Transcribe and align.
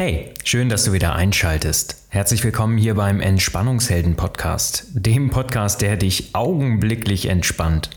Hey, 0.00 0.32
schön, 0.44 0.70
dass 0.70 0.84
du 0.84 0.94
wieder 0.94 1.14
einschaltest. 1.14 2.06
Herzlich 2.08 2.42
willkommen 2.42 2.78
hier 2.78 2.94
beim 2.94 3.20
Entspannungshelden 3.20 4.16
Podcast, 4.16 4.86
dem 4.94 5.28
Podcast, 5.28 5.82
der 5.82 5.98
dich 5.98 6.34
augenblicklich 6.34 7.26
entspannt. 7.26 7.90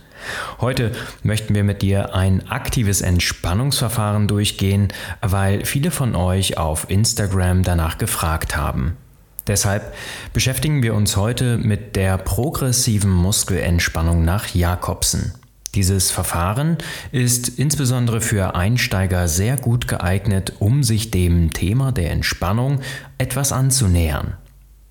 Heute 0.60 0.92
möchten 1.24 1.56
wir 1.56 1.64
mit 1.64 1.82
dir 1.82 2.14
ein 2.14 2.46
aktives 2.50 3.00
Entspannungsverfahren 3.00 4.28
durchgehen, 4.28 4.90
weil 5.22 5.64
viele 5.64 5.92
von 5.92 6.14
euch 6.14 6.58
auf 6.58 6.90
Instagram 6.90 7.64
danach 7.64 7.98
gefragt 7.98 8.58
haben. 8.58 8.98
Deshalb 9.48 9.94
beschäftigen 10.34 10.84
wir 10.84 10.96
uns 10.96 11.16
heute 11.16 11.58
mit 11.58 11.96
der 11.96 12.18
progressiven 12.18 13.12
Muskelentspannung 13.12 14.26
nach 14.26 14.54
Jakobsen. 14.54 15.32
Dieses 15.76 16.12
Verfahren 16.12 16.78
ist 17.12 17.50
insbesondere 17.50 18.22
für 18.22 18.56
Einsteiger 18.56 19.28
sehr 19.28 19.58
gut 19.58 19.88
geeignet, 19.88 20.54
um 20.60 20.84
sich 20.84 21.10
dem 21.10 21.52
Thema 21.52 21.92
der 21.92 22.12
Entspannung 22.12 22.80
etwas 23.18 23.52
anzunähern. 23.52 24.38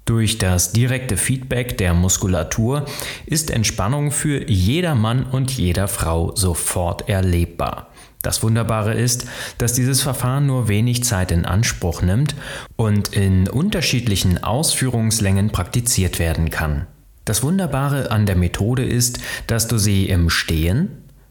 Durch 0.04 0.38
das 0.38 0.72
direkte 0.72 1.16
Feedback 1.16 1.78
der 1.78 1.94
Muskulatur 1.94 2.86
ist 3.24 3.52
Entspannung 3.52 4.10
für 4.10 4.50
jeder 4.50 4.96
Mann 4.96 5.22
und 5.24 5.52
jeder 5.52 5.86
Frau 5.86 6.34
sofort 6.34 7.08
erlebbar. 7.08 7.86
Das 8.20 8.42
Wunderbare 8.42 8.94
ist, 8.94 9.26
dass 9.58 9.74
dieses 9.74 10.02
Verfahren 10.02 10.46
nur 10.46 10.66
wenig 10.66 11.04
Zeit 11.04 11.30
in 11.30 11.44
Anspruch 11.44 12.02
nimmt 12.02 12.34
und 12.74 13.08
in 13.08 13.48
unterschiedlichen 13.48 14.42
Ausführungslängen 14.42 15.50
praktiziert 15.50 16.18
werden 16.18 16.50
kann. 16.50 16.86
Das 17.24 17.42
Wunderbare 17.42 18.10
an 18.10 18.26
der 18.26 18.36
Methode 18.36 18.84
ist, 18.84 19.20
dass 19.46 19.68
du 19.68 19.78
sie 19.78 20.08
im 20.08 20.28
Stehen, 20.28 20.88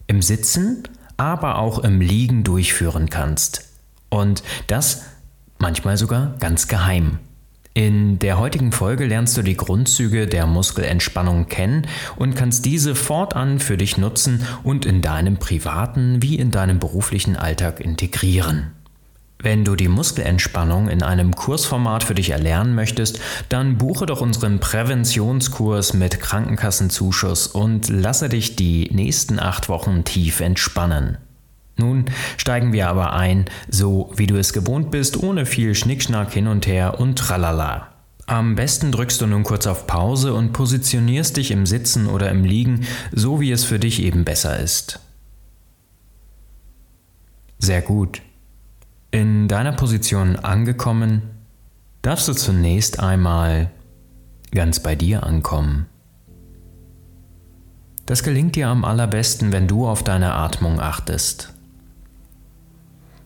im 0.07 0.21
Sitzen, 0.21 0.83
aber 1.17 1.59
auch 1.59 1.79
im 1.79 2.01
Liegen 2.01 2.43
durchführen 2.43 3.09
kannst. 3.09 3.69
Und 4.09 4.43
das 4.67 5.03
manchmal 5.59 5.97
sogar 5.97 6.35
ganz 6.39 6.67
geheim. 6.67 7.19
In 7.73 8.19
der 8.19 8.37
heutigen 8.37 8.73
Folge 8.73 9.05
lernst 9.05 9.37
du 9.37 9.43
die 9.43 9.55
Grundzüge 9.55 10.27
der 10.27 10.45
Muskelentspannung 10.45 11.47
kennen 11.47 11.87
und 12.17 12.35
kannst 12.35 12.65
diese 12.65 12.95
fortan 12.95 13.59
für 13.59 13.77
dich 13.77 13.97
nutzen 13.97 14.45
und 14.63 14.85
in 14.85 15.01
deinem 15.01 15.37
privaten 15.37 16.21
wie 16.21 16.35
in 16.35 16.51
deinem 16.51 16.79
beruflichen 16.79 17.37
Alltag 17.37 17.79
integrieren. 17.79 18.73
Wenn 19.43 19.65
du 19.65 19.75
die 19.75 19.87
Muskelentspannung 19.87 20.87
in 20.87 21.01
einem 21.01 21.35
Kursformat 21.35 22.03
für 22.03 22.13
dich 22.13 22.29
erlernen 22.29 22.75
möchtest, 22.75 23.19
dann 23.49 23.77
buche 23.77 24.05
doch 24.05 24.21
unseren 24.21 24.59
Präventionskurs 24.59 25.93
mit 25.93 26.19
Krankenkassenzuschuss 26.19 27.47
und 27.47 27.89
lasse 27.89 28.29
dich 28.29 28.55
die 28.55 28.89
nächsten 28.91 29.39
acht 29.39 29.67
Wochen 29.67 30.03
tief 30.03 30.41
entspannen. 30.41 31.17
Nun 31.77 32.05
steigen 32.37 32.71
wir 32.71 32.87
aber 32.87 33.13
ein, 33.13 33.45
so 33.67 34.11
wie 34.15 34.27
du 34.27 34.37
es 34.37 34.53
gewohnt 34.53 34.91
bist, 34.91 35.17
ohne 35.17 35.47
viel 35.47 35.73
Schnickschnack 35.73 36.31
hin 36.31 36.47
und 36.47 36.67
her 36.67 36.99
und 36.99 37.17
tralala. 37.17 37.87
Am 38.27 38.55
besten 38.55 38.91
drückst 38.91 39.19
du 39.21 39.27
nun 39.27 39.43
kurz 39.43 39.65
auf 39.65 39.87
Pause 39.87 40.35
und 40.35 40.53
positionierst 40.53 41.37
dich 41.37 41.49
im 41.49 41.65
Sitzen 41.65 42.07
oder 42.07 42.29
im 42.29 42.45
Liegen, 42.45 42.85
so 43.11 43.41
wie 43.41 43.51
es 43.51 43.63
für 43.63 43.79
dich 43.79 44.03
eben 44.03 44.23
besser 44.23 44.59
ist. 44.59 44.99
Sehr 47.57 47.81
gut. 47.81 48.21
In 49.13 49.49
deiner 49.49 49.73
Position 49.73 50.37
angekommen, 50.37 51.23
darfst 52.01 52.29
du 52.29 52.33
zunächst 52.33 53.01
einmal 53.01 53.69
ganz 54.53 54.79
bei 54.79 54.95
dir 54.95 55.23
ankommen. 55.23 55.87
Das 58.05 58.23
gelingt 58.23 58.55
dir 58.55 58.69
am 58.69 58.85
allerbesten, 58.85 59.51
wenn 59.51 59.67
du 59.67 59.85
auf 59.85 60.03
deine 60.03 60.33
Atmung 60.33 60.79
achtest. 60.79 61.53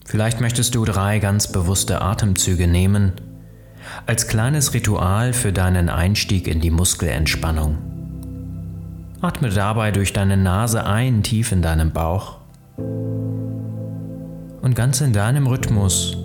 Vielleicht 0.05 0.42
möchtest 0.42 0.73
du 0.73 0.86
drei 0.86 1.19
ganz 1.19 1.52
bewusste 1.52 2.02
Atemzüge 2.02 2.67
nehmen, 2.67 3.14
als 4.08 4.27
kleines 4.27 4.73
Ritual 4.73 5.33
für 5.33 5.53
deinen 5.53 5.89
Einstieg 5.89 6.47
in 6.47 6.61
die 6.61 6.72
Muskelentspannung. 6.72 7.77
Atme 9.22 9.49
dabei 9.49 9.92
durch 9.92 10.14
deine 10.14 10.36
Nase 10.36 10.83
ein, 10.83 11.21
tief 11.21 11.52
in 11.52 11.61
deinem 11.61 11.92
Bauch 11.92 12.39
und 14.65 14.73
ganz 14.73 14.99
in 14.99 15.14
deinem 15.14 15.45
Rhythmus 15.45 16.17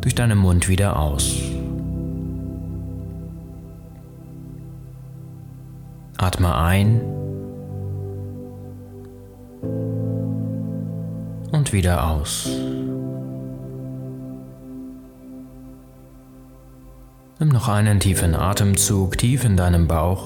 durch 0.00 0.16
deinen 0.16 0.38
Mund 0.38 0.68
wieder 0.68 0.98
aus. 0.98 1.36
Atme 6.16 6.56
ein 6.56 7.00
und 11.52 11.72
wieder 11.72 12.10
aus. 12.10 12.50
Nimm 17.38 17.50
noch 17.50 17.68
einen 17.68 18.00
tiefen 18.00 18.34
Atemzug 18.34 19.16
tief 19.16 19.44
in 19.44 19.56
deinem 19.56 19.86
Bauch 19.86 20.24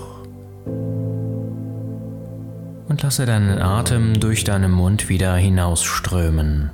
und 2.89 3.03
lasse 3.03 3.27
deinen 3.27 3.61
Atem 3.61 4.19
durch 4.19 4.45
deinen 4.45 4.73
Mund 4.73 5.11
wieder 5.11 5.37
hinausströmen. 5.37 6.71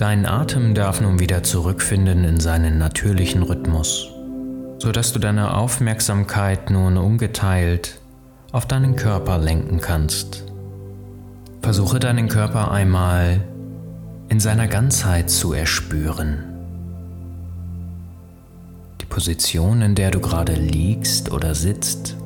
Dein 0.00 0.24
Atem 0.24 0.74
darf 0.74 1.02
nun 1.02 1.18
wieder 1.18 1.42
zurückfinden 1.42 2.24
in 2.24 2.40
seinen 2.40 2.78
natürlichen 2.78 3.42
Rhythmus, 3.42 4.08
sodass 4.78 5.12
du 5.12 5.18
deine 5.18 5.54
Aufmerksamkeit 5.54 6.70
nun 6.70 6.96
ungeteilt 6.96 8.00
auf 8.50 8.64
deinen 8.64 8.96
Körper 8.96 9.36
lenken 9.36 9.78
kannst. 9.78 10.44
Versuche 11.60 12.00
deinen 12.00 12.30
Körper 12.30 12.70
einmal 12.70 13.42
in 14.30 14.40
seiner 14.40 14.68
Ganzheit 14.68 15.28
zu 15.28 15.52
erspüren. 15.52 16.44
Die 19.02 19.06
Position, 19.06 19.82
in 19.82 19.94
der 19.94 20.12
du 20.12 20.20
gerade 20.20 20.54
liegst 20.54 21.30
oder 21.30 21.54
sitzt, 21.54 22.16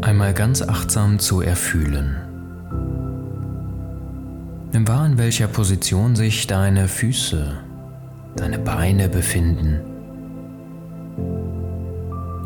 einmal 0.00 0.32
ganz 0.32 0.62
achtsam 0.62 1.18
zu 1.18 1.42
erfühlen. 1.42 2.25
Nimm 4.76 4.88
wahr, 4.88 5.06
in 5.06 5.16
welcher 5.16 5.48
Position 5.48 6.16
sich 6.16 6.46
deine 6.46 6.86
Füße, 6.86 7.54
deine 8.36 8.58
Beine 8.58 9.08
befinden, 9.08 9.80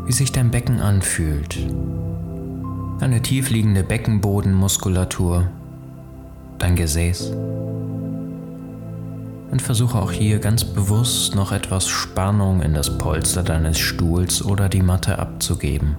wie 0.05 0.13
sich 0.13 0.31
dein 0.31 0.49
Becken 0.49 0.79
anfühlt, 0.79 1.59
deine 3.01 3.21
tiefliegende 3.21 3.83
Beckenbodenmuskulatur, 3.83 5.49
dein 6.57 6.77
Gesäß. 6.77 7.33
Und 9.51 9.61
versuche 9.61 9.99
auch 9.99 10.13
hier 10.13 10.39
ganz 10.39 10.63
bewusst 10.63 11.35
noch 11.35 11.51
etwas 11.51 11.89
Spannung 11.89 12.61
in 12.61 12.73
das 12.73 12.97
Polster 12.97 13.43
deines 13.43 13.77
Stuhls 13.77 14.41
oder 14.41 14.69
die 14.69 14.83
Matte 14.83 15.19
abzugeben. 15.19 15.97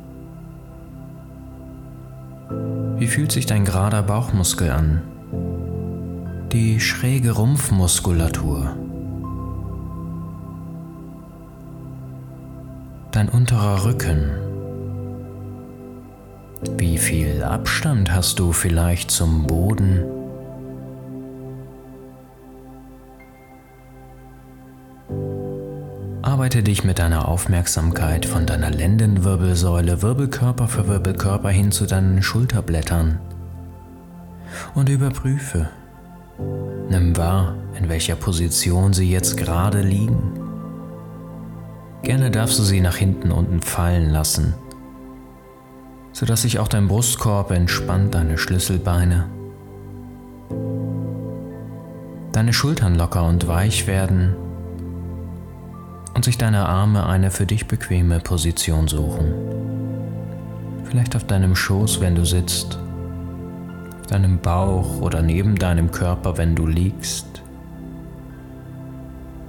Wie 2.97 3.06
fühlt 3.06 3.32
sich 3.32 3.44
dein 3.44 3.66
gerader 3.66 4.03
Bauchmuskel 4.03 4.70
an? 4.70 5.03
Die 6.52 6.80
schräge 6.80 7.30
Rumpfmuskulatur, 7.30 8.76
dein 13.10 13.30
unterer 13.30 13.86
Rücken. 13.86 14.30
Wie 16.76 16.98
viel 16.98 17.42
Abstand 17.42 18.14
hast 18.14 18.38
du 18.38 18.52
vielleicht 18.52 19.10
zum 19.10 19.46
Boden? 19.46 20.04
Arbeite 26.20 26.62
dich 26.62 26.84
mit 26.84 26.98
deiner 26.98 27.28
Aufmerksamkeit 27.28 28.26
von 28.26 28.44
deiner 28.44 28.69
Lendenwirbelsäule 28.69 30.02
Wirbelkörper 30.02 30.69
für 30.69 30.86
Wirbelkörper 30.86 31.48
hin 31.48 31.72
zu 31.72 31.86
deinen 31.86 32.22
Schulterblättern 32.22 33.20
und 34.74 34.90
überprüfe, 34.90 35.70
Nimm 36.38 37.16
wahr, 37.16 37.56
in 37.79 37.88
welcher 37.88 38.17
Position 38.17 38.93
sie 38.93 39.11
jetzt 39.11 39.37
gerade 39.37 39.81
liegen. 39.81 40.32
Gerne 42.02 42.31
darfst 42.31 42.58
du 42.58 42.62
sie 42.62 42.81
nach 42.81 42.96
hinten 42.96 43.31
unten 43.31 43.61
fallen 43.62 44.11
lassen, 44.11 44.55
sodass 46.12 46.43
sich 46.43 46.58
auch 46.58 46.69
dein 46.69 46.88
Brustkorb 46.88 47.50
entspannt, 47.52 48.14
deine 48.14 48.38
Schlüsselbeine, 48.38 49.26
deine 52.32 52.52
Schultern 52.52 52.96
locker 52.96 53.25
und 53.25 53.46
weich 53.46 53.87
werden 53.87 54.35
und 56.14 56.25
sich 56.25 56.38
deine 56.38 56.69
Arme 56.69 57.06
eine 57.06 57.31
für 57.31 57.46
dich 57.46 57.69
bequeme 57.69 58.19
Position 58.20 58.88
suchen. 58.88 59.32
Vielleicht 60.85 61.14
auf 61.17 61.25
deinem 61.25 61.55
Schoß, 61.55 62.00
wenn 62.00 62.17
du 62.17 62.26
sitzt 62.26 62.81
deinem 64.12 64.38
Bauch 64.38 65.00
oder 65.00 65.23
neben 65.23 65.56
deinem 65.56 65.91
Körper, 65.91 66.37
wenn 66.37 66.55
du 66.55 66.67
liegst. 66.67 67.43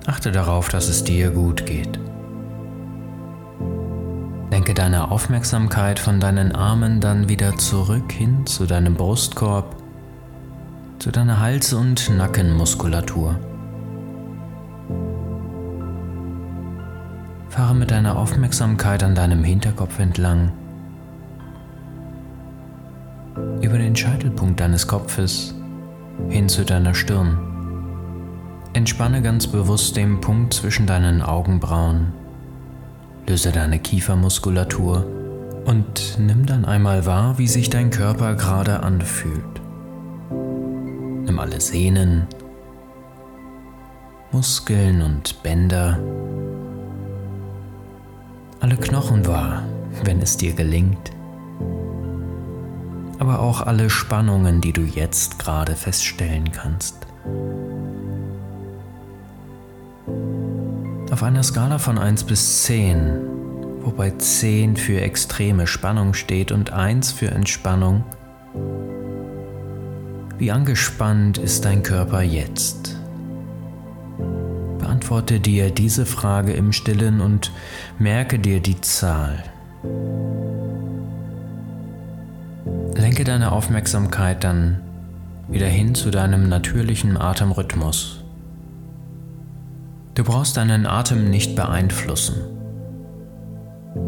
Achte 0.06 0.31
darauf, 0.31 0.69
dass 0.69 0.88
es 0.88 1.04
dir 1.04 1.31
gut 1.31 1.65
geht. 1.65 2.00
Lenke 4.51 4.74
deine 4.74 5.12
Aufmerksamkeit 5.12 6.00
von 6.00 6.19
deinen 6.19 6.54
Armen 6.54 7.01
dann 7.01 7.27
wieder 7.27 7.57
zurück 7.57 8.12
hin 8.12 8.45
zu 8.45 8.65
deinem 8.65 8.95
Brustkorb 8.95 9.75
zu 11.00 11.12
deiner 11.12 11.42
Hals- 11.42 11.74
und 11.74 12.10
Nackenmuskulatur. 12.15 13.38
Fahre 17.50 17.75
mit 17.75 17.92
deiner 17.92 18.18
Aufmerksamkeit 18.18 19.04
an 19.04 19.13
deinem 19.13 19.44
Hinterkopf 19.44 20.00
entlang, 20.00 20.54
den 23.93 23.97
Scheitelpunkt 23.97 24.59
deines 24.59 24.87
Kopfes 24.87 25.53
hin 26.27 26.49
zu 26.49 26.65
deiner 26.65 26.95
Stirn. 26.95 27.37
Entspanne 28.73 29.21
ganz 29.21 29.45
bewusst 29.45 29.95
den 29.95 30.19
Punkt 30.19 30.55
zwischen 30.55 30.87
deinen 30.87 31.21
Augenbrauen, 31.21 32.11
löse 33.27 33.51
deine 33.51 33.77
Kiefermuskulatur 33.77 35.05
und 35.65 36.17
nimm 36.17 36.47
dann 36.47 36.65
einmal 36.65 37.05
wahr, 37.05 37.37
wie 37.37 37.47
sich 37.47 37.69
dein 37.69 37.91
Körper 37.91 38.33
gerade 38.33 38.81
anfühlt. 38.81 39.61
Nimm 40.31 41.37
alle 41.37 41.61
Sehnen, 41.61 42.25
Muskeln 44.31 45.03
und 45.03 45.43
Bänder 45.43 45.99
alle 48.59 48.75
Knochen 48.77 49.27
wahr, 49.27 49.61
wenn 50.03 50.19
es 50.19 50.35
dir 50.37 50.53
gelingt, 50.53 51.11
aber 53.23 53.39
auch 53.39 53.61
alle 53.61 53.89
Spannungen, 53.89 54.59
die 54.59 54.73
du 54.73 54.81
jetzt 54.81 55.39
gerade 55.39 55.77
feststellen 55.77 56.51
kannst. 56.51 57.07
Auf 61.09 61.23
einer 61.23 61.41
Skala 61.41 61.77
von 61.79 61.97
1 61.97 62.25
bis 62.25 62.63
10, 62.63 63.21
wobei 63.81 64.09
10 64.09 64.75
für 64.75 64.99
extreme 64.99 65.67
Spannung 65.67 66.13
steht 66.13 66.51
und 66.51 66.73
1 66.73 67.13
für 67.13 67.31
Entspannung, 67.31 68.03
wie 70.37 70.51
angespannt 70.51 71.37
ist 71.37 71.63
dein 71.63 71.81
Körper 71.81 72.23
jetzt? 72.23 72.99
Beantworte 74.79 75.39
dir 75.39 75.71
diese 75.71 76.05
Frage 76.05 76.51
im 76.51 76.73
stillen 76.73 77.21
und 77.21 77.53
merke 77.99 78.37
dir 78.37 78.59
die 78.59 78.81
Zahl. 78.81 79.45
Lenke 83.23 83.39
deine 83.39 83.53
Aufmerksamkeit 83.53 84.43
dann 84.43 84.81
wieder 85.47 85.67
hin 85.67 85.95
zu 85.95 86.11
deinem 86.11 86.49
natürlichen 86.49 87.15
Atemrhythmus. 87.15 88.21
Du 90.13 90.25
brauchst 90.25 90.57
deinen 90.57 90.85
Atem 90.85 91.29
nicht 91.29 91.55
beeinflussen, 91.55 92.35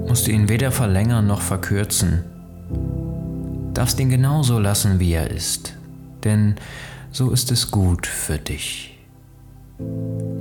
musst 0.06 0.28
ihn 0.28 0.50
weder 0.50 0.70
verlängern 0.74 1.28
noch 1.28 1.40
verkürzen, 1.40 2.26
darfst 3.74 4.02
ihn 4.02 4.10
genauso 4.10 4.60
lassen, 4.60 5.00
wie 5.00 5.14
er 5.14 5.32
ist, 5.32 5.78
denn 6.26 6.56
so 7.14 7.32
ist 7.32 7.54
es 7.54 7.72
gut 7.72 8.08
für 8.08 8.38
dich. 8.38 9.00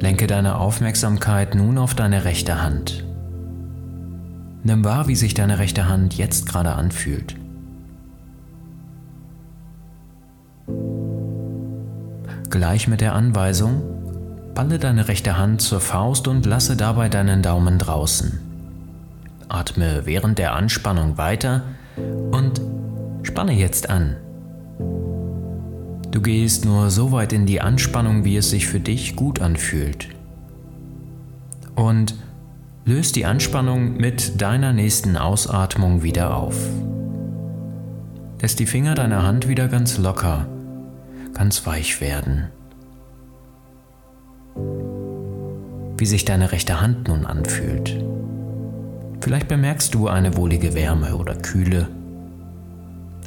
Lenke 0.01 0.27
deine 0.27 0.59
Aufmerksamkeit 0.59 1.55
nun 1.55 1.79
auf 1.79 1.95
deine 1.95 2.25
rechte 2.25 2.61
Hand. 2.61 3.05
Nimm 4.65 4.85
wahr, 4.85 5.07
wie 5.07 5.15
sich 5.15 5.33
deine 5.33 5.61
rechte 5.61 5.89
Hand 5.89 6.19
jetzt 6.19 6.49
gerade 6.49 6.73
anfühlt. 6.73 7.37
Gleich 12.55 12.87
mit 12.87 13.01
der 13.01 13.17
Anweisung, 13.17 13.83
balle 14.55 14.79
deine 14.79 15.09
rechte 15.09 15.37
Hand 15.37 15.61
zur 15.61 15.81
Faust 15.81 16.29
und 16.29 16.47
lasse 16.47 16.77
dabei 16.77 17.09
deinen 17.09 17.43
Daumen 17.43 17.81
draußen. 17.81 18.39
Atme 19.49 20.03
während 20.05 20.39
der 20.39 20.55
Anspannung 20.55 21.19
weiter 21.19 21.65
und 22.31 22.61
spanne 23.25 23.55
jetzt 23.55 23.91
an. 23.91 24.15
Du 26.13 26.23
gehst 26.23 26.65
nur 26.65 26.91
so 26.91 27.11
weit 27.11 27.33
in 27.33 27.45
die 27.45 27.61
Anspannung, 27.61 28.25
wie 28.25 28.37
es 28.37 28.51
sich 28.51 28.69
für 28.69 28.79
dich 28.79 29.17
gut 29.17 29.41
anfühlt. 29.43 30.11
Und 31.75 32.15
löst 32.85 33.17
die 33.17 33.27
Anspannung 33.27 33.97
mit 33.97 34.41
deiner 34.41 34.73
nächsten 34.73 35.17
Ausatmung 35.17 36.05
wieder 36.05 36.37
auf. 36.37 36.55
Lässt 38.41 38.61
die 38.61 38.67
Finger 38.67 38.95
deiner 38.95 39.25
Hand 39.25 39.49
wieder 39.49 39.67
ganz 39.67 39.99
locker, 39.99 40.47
ganz 41.35 41.67
weich 41.67 42.01
werden. 42.01 42.49
Wie 45.97 46.07
sich 46.07 46.25
deine 46.25 46.53
rechte 46.53 46.81
Hand 46.81 47.09
nun 47.09 47.27
anfühlt. 47.27 48.03
Vielleicht 49.21 49.49
bemerkst 49.49 49.95
du 49.95 50.09
eine 50.09 50.37
wohlige 50.37 50.75
Wärme 50.75 51.17
oder 51.17 51.35
Kühle, 51.35 51.89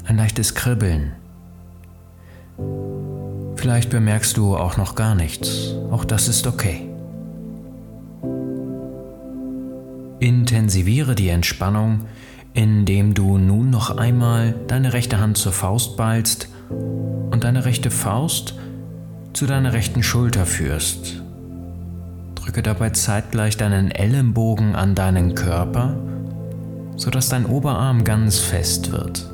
ein 0.06 0.18
leichtes 0.18 0.56
Kribbeln 0.56 1.14
Vielleicht 3.58 3.90
bemerkst 3.90 4.38
du 4.38 4.56
auch 4.56 4.78
noch 4.78 4.96
gar 4.96 5.16
nichts. 5.16 5.74
Auch 5.92 6.06
das 6.06 6.28
ist 6.28 6.48
okay. 6.48 6.88
Intensiviere 10.20 11.16
die 11.16 11.30
Entspannung, 11.30 12.06
indem 12.54 13.14
du 13.14 13.38
nun 13.38 13.70
noch 13.70 13.98
einmal 13.98 14.56
deine 14.68 14.94
rechte 14.94 15.20
Hand 15.20 15.38
zur 15.38 15.52
Faust 15.52 15.98
ballst 15.98 16.50
und 17.38 17.44
deine 17.44 17.66
rechte 17.66 17.92
Faust 17.92 18.56
zu 19.34 19.46
deiner 19.46 19.72
rechten 19.72 20.02
Schulter 20.02 20.48
führst. 20.48 21.22
Drücke 22.34 22.64
dabei 22.64 22.90
zeitgleich 22.90 23.58
deinen 23.58 23.92
Ellenbogen 23.92 24.76
an 24.76 24.96
deinen 24.96 25.36
Körper, 25.36 25.96
sodass 26.96 27.30
dein 27.30 27.46
Oberarm 27.46 28.04
ganz 28.04 28.40
fest 28.40 28.92
wird. 28.92 29.30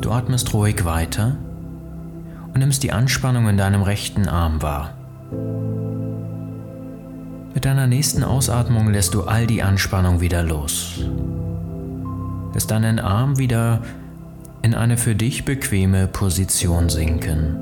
Du 0.00 0.12
atmest 0.12 0.54
ruhig 0.54 0.84
weiter 0.84 1.38
und 2.54 2.58
nimmst 2.60 2.84
die 2.84 2.92
Anspannung 2.92 3.48
in 3.48 3.56
deinem 3.56 3.82
rechten 3.82 4.28
Arm 4.28 4.62
wahr. 4.62 4.94
Mit 7.52 7.64
deiner 7.64 7.88
nächsten 7.88 8.22
Ausatmung 8.22 8.92
lässt 8.92 9.14
du 9.14 9.24
all 9.24 9.48
die 9.48 9.64
Anspannung 9.64 10.20
wieder 10.20 10.44
los. 10.44 11.00
Lässt 12.54 12.70
deinen 12.70 13.00
Arm 13.00 13.38
wieder 13.38 13.80
in 14.62 14.74
eine 14.74 14.96
für 14.96 15.14
dich 15.14 15.44
bequeme 15.44 16.06
Position 16.06 16.88
sinken. 16.88 17.56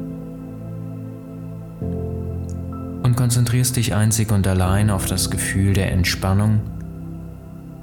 Und 3.03 3.17
konzentrierst 3.17 3.77
dich 3.77 3.95
einzig 3.95 4.31
und 4.31 4.47
allein 4.47 4.91
auf 4.91 5.07
das 5.07 5.31
Gefühl 5.31 5.73
der 5.73 5.91
Entspannung, 5.93 6.61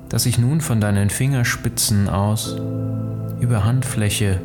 das 0.10 0.24
sich 0.24 0.38
nun 0.38 0.62
von 0.62 0.80
deinen 0.80 1.10
Fingerspitzen 1.10 2.08
aus 2.08 2.56
über 3.40 3.66
Handfläche 3.66 4.40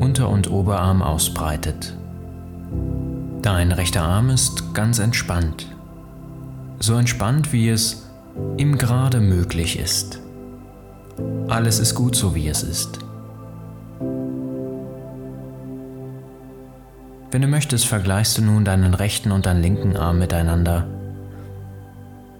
unter- 0.00 0.28
und 0.28 0.50
Oberarm 0.50 1.00
ausbreitet. 1.00 1.96
Dein 3.42 3.72
rechter 3.72 4.02
Arm 4.02 4.30
ist 4.30 4.74
ganz 4.74 4.98
entspannt. 4.98 5.68
So 6.80 6.94
entspannt, 6.94 7.52
wie 7.52 7.68
es 7.68 8.08
ihm 8.56 8.76
gerade 8.76 9.20
möglich 9.20 9.78
ist. 9.78 10.20
Alles 11.48 11.78
ist 11.78 11.94
gut 11.94 12.14
so, 12.14 12.34
wie 12.34 12.48
es 12.48 12.62
ist. 12.62 12.98
Wenn 17.30 17.42
du 17.42 17.48
möchtest, 17.48 17.86
vergleichst 17.86 18.38
du 18.38 18.42
nun 18.42 18.64
deinen 18.64 18.94
rechten 18.94 19.32
und 19.32 19.44
deinen 19.44 19.60
linken 19.60 19.96
Arm 19.96 20.18
miteinander 20.18 20.86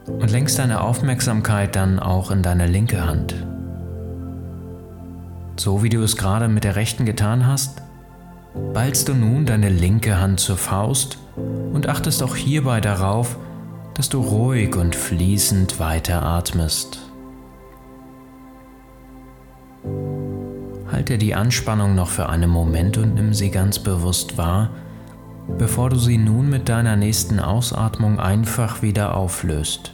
und 0.07 0.30
lenkst 0.30 0.59
deine 0.59 0.80
Aufmerksamkeit 0.80 1.76
dann 1.76 1.99
auch 1.99 2.30
in 2.30 2.42
deine 2.42 2.66
linke 2.66 3.07
Hand. 3.07 3.35
So 5.57 5.83
wie 5.83 5.90
du 5.90 6.02
es 6.02 6.16
gerade 6.16 6.49
mit 6.49 6.64
der 6.64 6.76
rechten 6.76 7.04
getan 7.04 7.47
hast, 7.47 7.83
ballst 8.73 9.09
du 9.09 9.14
nun 9.14 9.45
deine 9.45 9.68
linke 9.68 10.18
Hand 10.18 10.40
zur 10.40 10.57
Faust 10.57 11.18
und 11.37 11.87
achtest 11.87 12.23
auch 12.23 12.35
hierbei 12.35 12.80
darauf, 12.80 13.37
dass 13.92 14.09
du 14.09 14.23
ruhig 14.23 14.75
und 14.75 14.97
fließend 14.97 15.78
weiter 15.80 16.23
Halte 20.90 21.18
die 21.18 21.35
Anspannung 21.35 21.95
noch 21.95 22.09
für 22.09 22.28
einen 22.28 22.49
Moment 22.49 22.97
und 22.97 23.14
nimm 23.14 23.35
sie 23.35 23.50
ganz 23.50 23.78
bewusst 23.78 24.38
wahr, 24.38 24.71
bevor 25.59 25.90
du 25.90 25.97
sie 25.97 26.18
nun 26.18 26.49
mit 26.49 26.68
deiner 26.68 26.97
nächsten 26.97 27.40
Ausatmung 27.40 28.18
einfach 28.18 28.80
wieder 28.83 29.14
auflöst, 29.14 29.92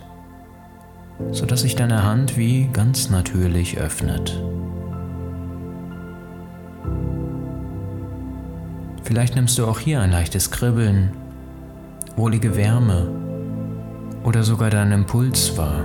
sodass 1.32 1.62
sich 1.62 1.74
deine 1.74 2.04
Hand 2.04 2.36
wie 2.36 2.68
ganz 2.72 3.10
natürlich 3.10 3.78
öffnet. 3.78 4.40
Vielleicht 9.02 9.34
nimmst 9.34 9.58
du 9.58 9.66
auch 9.66 9.80
hier 9.80 10.00
ein 10.00 10.12
leichtes 10.12 10.50
Kribbeln, 10.50 11.10
wohlige 12.16 12.56
Wärme 12.56 13.08
oder 14.22 14.42
sogar 14.42 14.70
deinen 14.70 14.92
Impuls 14.92 15.58
wahr. 15.58 15.84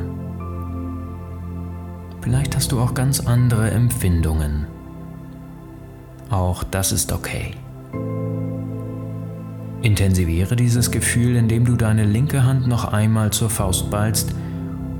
Vielleicht 2.22 2.56
hast 2.56 2.72
du 2.72 2.80
auch 2.80 2.94
ganz 2.94 3.20
andere 3.20 3.72
Empfindungen. 3.72 4.68
Auch 6.30 6.64
das 6.64 6.92
ist 6.92 7.12
okay. 7.12 7.54
Intensiviere 9.82 10.56
dieses 10.56 10.92
Gefühl, 10.92 11.36
indem 11.36 11.66
du 11.66 11.76
deine 11.76 12.04
linke 12.04 12.44
Hand 12.44 12.68
noch 12.68 12.86
einmal 12.86 13.32
zur 13.32 13.50
Faust 13.50 13.90
ballst 13.90 14.36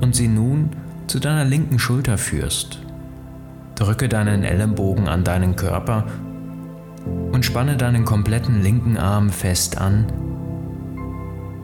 und 0.00 0.16
sie 0.16 0.26
nun 0.26 0.70
zu 1.06 1.20
deiner 1.20 1.44
linken 1.44 1.78
Schulter 1.78 2.18
führst. 2.18 2.80
Drücke 3.74 4.08
deinen 4.08 4.42
Ellenbogen 4.42 5.06
an 5.06 5.22
deinen 5.22 5.54
Körper 5.54 6.06
und 7.32 7.44
spanne 7.44 7.76
deinen 7.76 8.04
kompletten 8.04 8.62
linken 8.62 8.96
Arm 8.96 9.30
fest 9.30 9.78
an, 9.78 10.06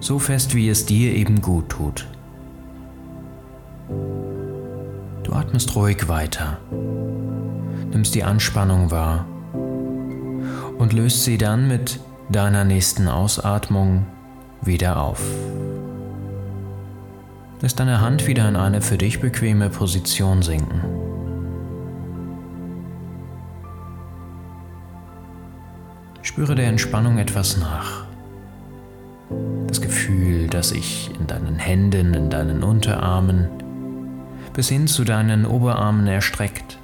so 0.01 0.19
fest 0.19 0.55
wie 0.55 0.69
es 0.69 0.87
dir 0.87 1.15
eben 1.15 1.41
gut 1.41 1.71
tut. 1.71 2.07
Du 5.23 5.33
atmest 5.33 5.75
ruhig 5.75 6.09
weiter, 6.09 6.59
nimmst 7.91 8.15
die 8.15 8.25
Anspannung 8.25 8.91
wahr 8.91 9.27
und 10.79 10.93
löst 10.93 11.25
sie 11.25 11.39
dann 11.39 11.69
mit 11.69 12.01
deiner 12.29 12.65
nächsten 12.65 13.09
Ausatmung 13.09 14.07
wieder 14.63 15.01
auf. 15.01 15.23
Lass 17.61 17.75
deine 17.75 18.01
Hand 18.01 18.27
wieder 18.27 18.49
in 18.49 18.57
eine 18.57 18.83
für 18.83 18.99
dich 18.99 19.21
bequeme 19.21 19.71
Position 19.71 20.43
sinken. 20.43 20.83
Spüre 26.23 26.55
der 26.55 26.67
Entspannung 26.67 27.19
etwas 27.19 27.57
nach. 27.57 28.05
Das 29.69 29.81
Gefühl, 29.81 30.49
das 30.49 30.71
sich 30.71 31.11
in 31.19 31.27
deinen 31.27 31.59
Händen, 31.59 32.15
in 32.15 32.29
deinen 32.29 32.63
Unterarmen 32.63 33.49
bis 34.53 34.71
hin 34.71 34.87
zu 34.87 35.05
deinen 35.05 35.45
Oberarmen 35.45 36.07
erstreckt. 36.07 36.79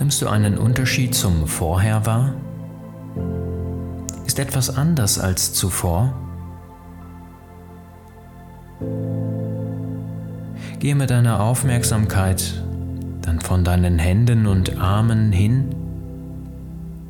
Nimmst 0.00 0.22
du 0.22 0.28
einen 0.28 0.56
Unterschied 0.56 1.14
zum 1.14 1.46
Vorher 1.46 2.06
wahr? 2.06 2.32
Ist 4.24 4.38
etwas 4.38 4.74
anders 4.74 5.18
als 5.18 5.52
zuvor? 5.52 6.14
Gehe 10.78 10.94
mit 10.94 11.10
deiner 11.10 11.40
Aufmerksamkeit 11.40 12.64
dann 13.20 13.40
von 13.40 13.62
deinen 13.62 13.98
Händen 13.98 14.46
und 14.46 14.78
Armen 14.78 15.32
hin 15.32 15.74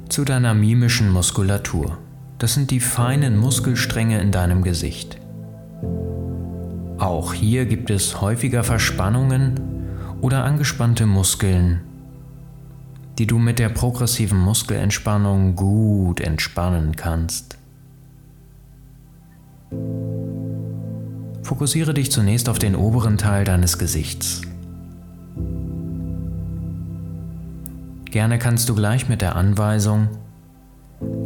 zu 0.09 0.25
deiner 0.25 0.53
mimischen 0.53 1.13
Muskulatur. 1.13 1.97
Das 2.39 2.55
sind 2.55 2.73
die 2.73 2.81
feinen 2.81 3.37
Muskelstränge 3.37 4.21
in 4.21 4.33
deinem 4.33 4.63
Gesicht. 4.63 5.17
Auch 6.99 7.35
hier 7.35 7.67
gibt 7.67 7.89
es 7.91 8.21
häufiger 8.21 8.65
Verspannungen 8.65 9.61
oder 10.21 10.43
angespannte 10.43 11.07
Muskeln, 11.07 11.83
die 13.21 13.27
du 13.27 13.39
mit 13.39 13.59
der 13.59 13.69
progressiven 13.69 14.39
Muskelentspannung 14.39 15.55
gut 15.55 16.23
entspannen 16.23 16.97
kannst. 16.97 17.59
Fokussiere 21.43 21.93
dich 21.93 22.11
zunächst 22.11 22.49
auf 22.49 22.59
den 22.59 22.75
oberen 22.75 23.19
Teil 23.19 23.45
deines 23.45 23.77
Gesichts. 23.77 24.41
Gerne 28.07 28.39
kannst 28.39 28.71
du 28.71 28.75
gleich 28.75 29.11
mit 29.11 29.21
der 29.21 29.37
Anweisung 29.37 30.09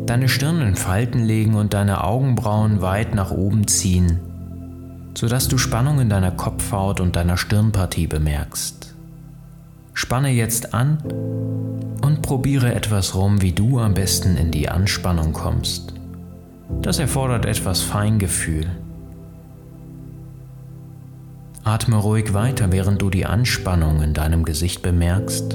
deine 0.04 0.28
Stirn 0.28 0.62
in 0.62 0.74
Falten 0.74 1.20
legen 1.20 1.54
und 1.54 1.74
deine 1.74 2.02
Augenbrauen 2.02 2.82
weit 2.82 3.14
nach 3.14 3.30
oben 3.30 3.68
ziehen, 3.68 4.18
sodass 5.16 5.46
du 5.46 5.58
Spannung 5.58 6.00
in 6.00 6.08
deiner 6.08 6.32
Kopfhaut 6.32 6.98
und 6.98 7.14
deiner 7.14 7.36
Stirnpartie 7.36 8.08
bemerkst. 8.08 8.83
Spanne 9.94 10.30
jetzt 10.30 10.74
an 10.74 10.98
und 12.02 12.20
probiere 12.20 12.74
etwas 12.74 13.14
rum, 13.14 13.40
wie 13.40 13.52
du 13.52 13.78
am 13.78 13.94
besten 13.94 14.36
in 14.36 14.50
die 14.50 14.68
Anspannung 14.68 15.32
kommst. 15.32 15.94
Das 16.82 16.98
erfordert 16.98 17.46
etwas 17.46 17.80
Feingefühl. 17.80 18.66
Atme 21.62 21.96
ruhig 21.96 22.34
weiter, 22.34 22.72
während 22.72 23.00
du 23.00 23.08
die 23.08 23.24
Anspannung 23.24 24.02
in 24.02 24.12
deinem 24.12 24.44
Gesicht 24.44 24.82
bemerkst 24.82 25.54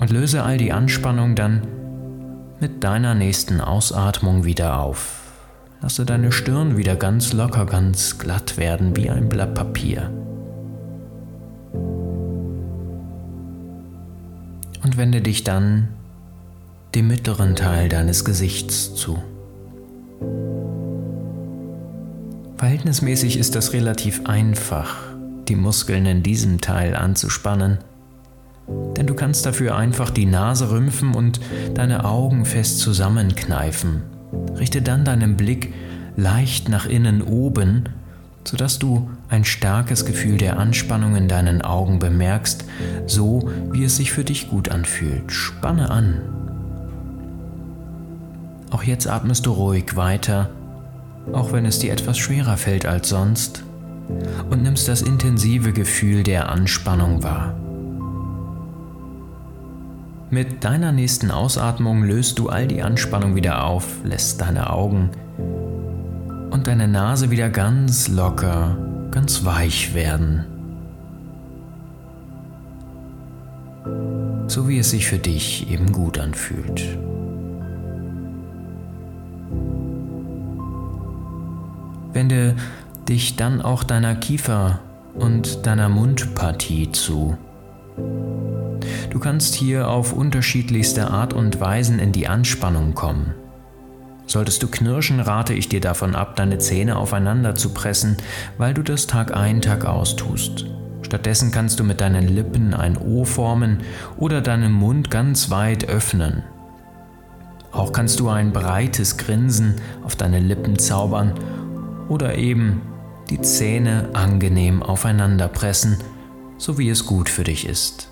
und 0.00 0.10
löse 0.10 0.42
all 0.42 0.56
die 0.56 0.72
Anspannung 0.72 1.36
dann 1.36 1.62
mit 2.58 2.82
deiner 2.82 3.14
nächsten 3.14 3.60
Ausatmung 3.60 4.44
wieder 4.44 4.80
auf. 4.80 5.20
Lasse 5.82 6.04
deine 6.04 6.32
Stirn 6.32 6.76
wieder 6.76 6.96
ganz 6.96 7.32
locker, 7.32 7.66
ganz 7.66 8.18
glatt 8.18 8.56
werden 8.56 8.96
wie 8.96 9.08
ein 9.10 9.28
Blatt 9.28 9.54
Papier. 9.54 10.10
Und 14.90 14.96
wende 14.96 15.20
dich 15.20 15.44
dann 15.44 15.86
dem 16.96 17.06
mittleren 17.06 17.54
Teil 17.54 17.88
deines 17.88 18.24
Gesichts 18.24 18.92
zu. 18.96 19.22
Verhältnismäßig 22.56 23.38
ist 23.38 23.54
das 23.54 23.72
relativ 23.72 24.26
einfach, 24.26 24.96
die 25.46 25.54
Muskeln 25.54 26.06
in 26.06 26.24
diesem 26.24 26.60
Teil 26.60 26.96
anzuspannen 26.96 27.78
denn 28.96 29.06
du 29.06 29.14
kannst 29.14 29.46
dafür 29.46 29.76
einfach 29.76 30.10
die 30.10 30.26
Nase 30.26 30.70
rümpfen 30.70 31.14
und 31.14 31.40
deine 31.74 32.04
Augen 32.04 32.44
fest 32.44 32.78
zusammenkneifen. 32.78 34.02
Richte 34.58 34.82
dann 34.82 35.04
deinen 35.04 35.36
Blick 35.36 35.72
leicht 36.16 36.68
nach 36.68 36.86
innen 36.86 37.22
oben, 37.22 37.88
sodass 38.50 38.80
du 38.80 39.08
ein 39.28 39.44
starkes 39.44 40.04
Gefühl 40.04 40.36
der 40.36 40.58
Anspannung 40.58 41.14
in 41.14 41.28
deinen 41.28 41.62
Augen 41.62 42.00
bemerkst, 42.00 42.64
so 43.06 43.48
wie 43.70 43.84
es 43.84 43.96
sich 43.96 44.10
für 44.10 44.24
dich 44.24 44.50
gut 44.50 44.70
anfühlt. 44.70 45.30
Spanne 45.30 45.88
an. 45.88 46.20
Auch 48.72 48.82
jetzt 48.82 49.06
atmest 49.06 49.46
du 49.46 49.52
ruhig 49.52 49.94
weiter, 49.94 50.50
auch 51.32 51.52
wenn 51.52 51.64
es 51.64 51.78
dir 51.78 51.92
etwas 51.92 52.18
schwerer 52.18 52.56
fällt 52.56 52.86
als 52.86 53.08
sonst, 53.08 53.62
und 54.50 54.64
nimmst 54.64 54.88
das 54.88 55.02
intensive 55.02 55.72
Gefühl 55.72 56.24
der 56.24 56.48
Anspannung 56.48 57.22
wahr. 57.22 57.54
Mit 60.28 60.64
deiner 60.64 60.90
nächsten 60.90 61.30
Ausatmung 61.30 62.02
löst 62.02 62.40
du 62.40 62.48
all 62.48 62.66
die 62.66 62.82
Anspannung 62.82 63.36
wieder 63.36 63.64
auf, 63.64 63.86
lässt 64.02 64.40
deine 64.40 64.70
Augen 64.70 65.10
und 66.50 66.66
deine 66.66 66.88
Nase 66.88 67.30
wieder 67.30 67.48
ganz 67.48 68.08
locker, 68.08 68.76
ganz 69.10 69.44
weich 69.44 69.94
werden. 69.94 70.44
So 74.46 74.68
wie 74.68 74.78
es 74.78 74.90
sich 74.90 75.06
für 75.06 75.18
dich 75.18 75.70
eben 75.70 75.92
gut 75.92 76.18
anfühlt. 76.18 76.98
Wende 82.12 82.56
dich 83.08 83.36
dann 83.36 83.62
auch 83.62 83.84
deiner 83.84 84.16
Kiefer 84.16 84.80
und 85.14 85.66
deiner 85.66 85.88
Mundpartie 85.88 86.90
zu. 86.92 87.38
Du 89.10 89.18
kannst 89.18 89.54
hier 89.54 89.88
auf 89.88 90.12
unterschiedlichste 90.12 91.10
Art 91.10 91.32
und 91.32 91.60
Weisen 91.60 91.98
in 91.98 92.12
die 92.12 92.26
Anspannung 92.28 92.94
kommen. 92.94 93.34
Solltest 94.30 94.62
du 94.62 94.68
knirschen, 94.68 95.18
rate 95.18 95.54
ich 95.54 95.68
dir 95.68 95.80
davon 95.80 96.14
ab, 96.14 96.36
deine 96.36 96.58
Zähne 96.58 96.98
aufeinander 96.98 97.56
zu 97.56 97.70
pressen, 97.70 98.16
weil 98.58 98.74
du 98.74 98.84
das 98.84 99.08
Tag 99.08 99.36
ein, 99.36 99.60
Tag 99.60 99.84
aus 99.84 100.14
tust. 100.14 100.66
Stattdessen 101.02 101.50
kannst 101.50 101.80
du 101.80 101.84
mit 101.84 102.00
deinen 102.00 102.28
Lippen 102.28 102.72
ein 102.72 102.96
O 102.96 103.24
formen 103.24 103.78
oder 104.16 104.40
deinen 104.40 104.70
Mund 104.70 105.10
ganz 105.10 105.50
weit 105.50 105.88
öffnen. 105.88 106.44
Auch 107.72 107.92
kannst 107.92 108.20
du 108.20 108.28
ein 108.28 108.52
breites 108.52 109.16
Grinsen 109.16 109.74
auf 110.04 110.14
deine 110.14 110.38
Lippen 110.38 110.78
zaubern 110.78 111.32
oder 112.08 112.36
eben 112.36 112.82
die 113.30 113.40
Zähne 113.40 114.10
angenehm 114.12 114.80
aufeinander 114.84 115.48
pressen, 115.48 115.96
so 116.56 116.78
wie 116.78 116.88
es 116.88 117.04
gut 117.04 117.28
für 117.28 117.42
dich 117.42 117.66
ist. 117.66 118.09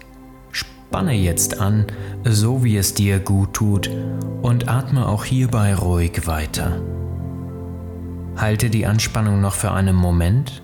Spanne 0.88 1.12
jetzt 1.12 1.61
an, 1.61 1.85
so 2.25 2.64
wie 2.64 2.78
es 2.78 2.95
dir 2.95 3.18
gut 3.21 3.52
tut, 3.52 3.90
und 4.40 4.71
atme 4.71 5.07
auch 5.07 5.23
hierbei 5.23 5.75
ruhig 5.75 6.26
weiter. 6.26 6.80
Halte 8.38 8.71
die 8.71 8.87
Anspannung 8.87 9.42
noch 9.42 9.52
für 9.52 9.71
einen 9.73 9.95
Moment 9.95 10.62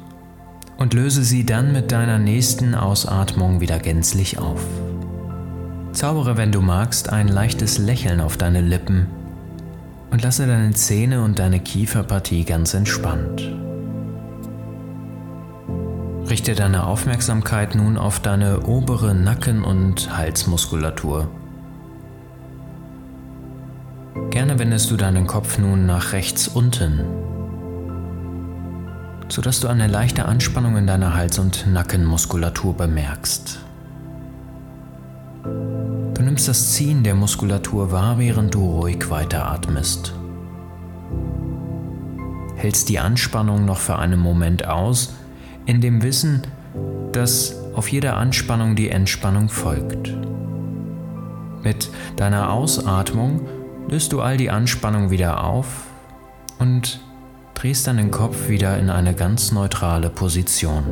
und 0.79 0.95
löse 0.95 1.25
sie 1.25 1.45
dann 1.45 1.75
mit 1.75 1.93
deiner 1.93 2.19
nächsten 2.19 2.75
Ausatmung 2.75 3.61
wieder 3.61 3.79
gänzlich 3.79 4.39
auf. 4.39 4.65
Zaubere, 5.93 6.39
wenn 6.39 6.53
du 6.53 6.63
magst, 6.63 7.11
ein 7.11 7.29
leichtes 7.29 7.77
Lächeln 7.77 8.23
auf 8.23 8.39
deine 8.39 8.63
Lippen 8.63 9.09
und 10.11 10.23
lasse 10.23 10.47
deine 10.47 10.71
Zähne 10.71 11.23
und 11.23 11.39
deine 11.39 11.61
Kieferpartie 11.61 12.45
ganz 12.45 12.73
entspannt. 12.73 13.43
Richte 16.29 16.55
deine 16.55 16.87
Aufmerksamkeit 16.87 17.75
nun 17.75 17.99
auf 17.99 18.19
deine 18.19 18.63
obere 18.63 19.15
Nacken- 19.15 19.63
und 19.63 20.17
Halsmuskulatur. 20.17 21.29
Gerne 24.31 24.59
wendest 24.59 24.91
du 24.91 24.97
deinen 24.97 25.27
Kopf 25.27 25.59
nun 25.59 25.85
nach 25.85 26.13
rechts 26.13 26.49
unten, 26.49 27.01
sodass 29.29 29.61
du 29.61 29.69
eine 29.69 29.87
leichte 29.87 30.25
Anspannung 30.25 30.79
in 30.79 30.87
deiner 30.87 31.15
Hals- 31.15 31.39
und 31.39 31.67
Nackenmuskulatur 31.67 32.75
bemerkst. 32.75 33.59
Du 35.43 36.23
nimmst 36.23 36.49
das 36.49 36.73
Ziehen 36.73 37.05
der 37.05 37.15
Muskulatur 37.15 37.93
wahr, 37.93 38.19
während 38.19 38.55
du 38.55 38.65
ruhig 38.81 39.11
weiteratmest. 39.11 40.15
Hältst 42.57 42.89
die 42.89 42.99
Anspannung 42.99 43.67
noch 43.67 43.79
für 43.79 43.99
einen 43.99 44.21
Moment 44.21 44.67
aus, 44.67 45.13
in 45.67 45.81
dem 45.81 46.03
Wissen, 46.03 46.43
dass 47.13 47.57
auf 47.75 47.89
jede 47.89 48.15
Anspannung 48.15 48.77
die 48.77 48.91
Entspannung 48.91 49.49
folgt. 49.49 50.15
Mit 51.63 51.91
deiner 52.17 52.53
Ausatmung 52.53 53.49
löst 53.89 54.13
du 54.13 54.21
all 54.21 54.37
die 54.37 54.51
Anspannung 54.51 55.11
wieder 55.11 55.45
auf 55.45 55.87
und 56.59 57.01
drehst 57.55 57.87
deinen 57.87 58.11
Kopf 58.11 58.49
wieder 58.49 58.79
in 58.79 58.91
eine 58.91 59.15
ganz 59.15 59.53
neutrale 59.53 60.11
Position. 60.11 60.85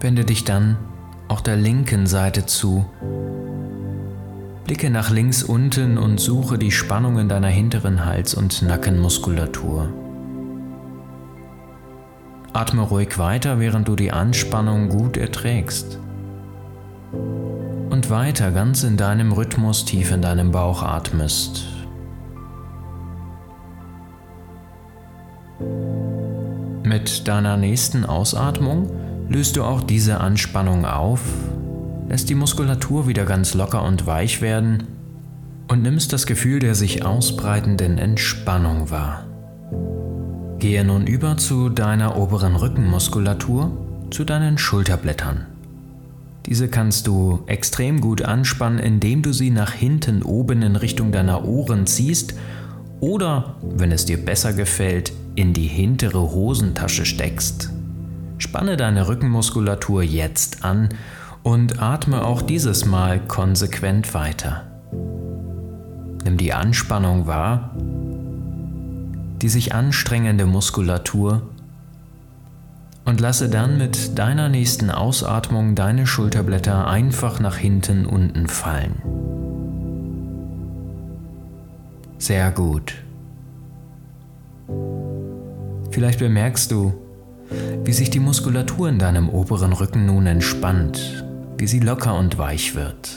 Wende 0.00 0.24
dich 0.24 0.44
dann 0.44 0.76
auch 1.28 1.40
der 1.40 1.56
linken 1.56 2.06
Seite 2.06 2.44
zu. 2.44 2.84
Blicke 4.64 4.90
nach 4.90 5.10
links 5.10 5.42
unten 5.42 5.98
und 5.98 6.20
suche 6.20 6.56
die 6.56 6.70
Spannung 6.70 7.18
in 7.18 7.28
deiner 7.28 7.48
hinteren 7.48 8.04
Hals- 8.04 8.34
und 8.34 8.62
Nackenmuskulatur. 8.62 9.88
Atme 12.52 12.82
ruhig 12.82 13.18
weiter, 13.18 13.58
während 13.58 13.88
du 13.88 13.96
die 13.96 14.12
Anspannung 14.12 14.88
gut 14.88 15.16
erträgst. 15.16 15.98
Und 17.90 18.08
weiter 18.08 18.52
ganz 18.52 18.84
in 18.84 18.96
deinem 18.96 19.32
Rhythmus 19.32 19.84
tief 19.84 20.12
in 20.12 20.22
deinem 20.22 20.52
Bauch 20.52 20.82
atmest. 20.82 21.66
Mit 26.84 27.26
deiner 27.26 27.56
nächsten 27.56 28.04
Ausatmung 28.04 28.90
löst 29.28 29.56
du 29.56 29.64
auch 29.64 29.82
diese 29.82 30.20
Anspannung 30.20 30.84
auf, 30.84 31.22
lässt 32.12 32.28
die 32.28 32.34
Muskulatur 32.34 33.08
wieder 33.08 33.24
ganz 33.24 33.54
locker 33.54 33.82
und 33.82 34.04
weich 34.06 34.42
werden 34.42 34.86
und 35.68 35.80
nimmst 35.80 36.12
das 36.12 36.26
Gefühl 36.26 36.58
der 36.58 36.74
sich 36.74 37.06
ausbreitenden 37.06 37.96
Entspannung 37.96 38.90
wahr. 38.90 39.24
Gehe 40.58 40.84
nun 40.84 41.06
über 41.06 41.38
zu 41.38 41.70
deiner 41.70 42.18
oberen 42.18 42.54
Rückenmuskulatur, 42.54 43.72
zu 44.10 44.24
deinen 44.24 44.58
Schulterblättern. 44.58 45.46
Diese 46.44 46.68
kannst 46.68 47.06
du 47.06 47.44
extrem 47.46 48.02
gut 48.02 48.20
anspannen, 48.20 48.78
indem 48.78 49.22
du 49.22 49.32
sie 49.32 49.50
nach 49.50 49.72
hinten 49.72 50.22
oben 50.22 50.60
in 50.60 50.76
Richtung 50.76 51.12
deiner 51.12 51.46
Ohren 51.46 51.86
ziehst 51.86 52.34
oder, 53.00 53.56
wenn 53.62 53.90
es 53.90 54.04
dir 54.04 54.22
besser 54.22 54.52
gefällt, 54.52 55.14
in 55.34 55.54
die 55.54 55.66
hintere 55.66 56.20
Hosentasche 56.20 57.06
steckst. 57.06 57.70
Spanne 58.36 58.76
deine 58.76 59.08
Rückenmuskulatur 59.08 60.02
jetzt 60.02 60.62
an 60.62 60.90
und 61.42 61.82
atme 61.82 62.24
auch 62.24 62.42
dieses 62.42 62.84
Mal 62.84 63.20
konsequent 63.20 64.14
weiter. 64.14 64.64
Nimm 66.24 66.36
die 66.36 66.52
Anspannung 66.52 67.26
wahr 67.26 67.72
die 69.42 69.48
sich 69.48 69.74
anstrengende 69.74 70.46
Muskulatur 70.46 71.42
und 73.04 73.20
lasse 73.20 73.48
dann 73.48 73.76
mit 73.76 74.16
deiner 74.16 74.48
nächsten 74.48 74.88
Ausatmung 74.88 75.74
deine 75.74 76.06
Schulterblätter 76.06 76.86
einfach 76.86 77.40
nach 77.40 77.56
hinten 77.56 78.06
unten 78.06 78.46
fallen. 78.46 79.02
Sehr 82.18 82.52
gut. 82.52 82.94
Vielleicht 85.90 86.20
bemerkst 86.20 86.70
du, 86.70 86.94
wie 87.84 87.92
sich 87.92 88.10
die 88.10 88.20
Muskulatur 88.20 88.88
in 88.88 89.00
deinem 89.00 89.28
oberen 89.28 89.72
Rücken 89.72 90.06
nun 90.06 90.26
entspannt, 90.26 91.24
wie 91.62 91.68
sie 91.68 91.78
locker 91.78 92.18
und 92.18 92.38
weich 92.38 92.74
wird. 92.74 93.16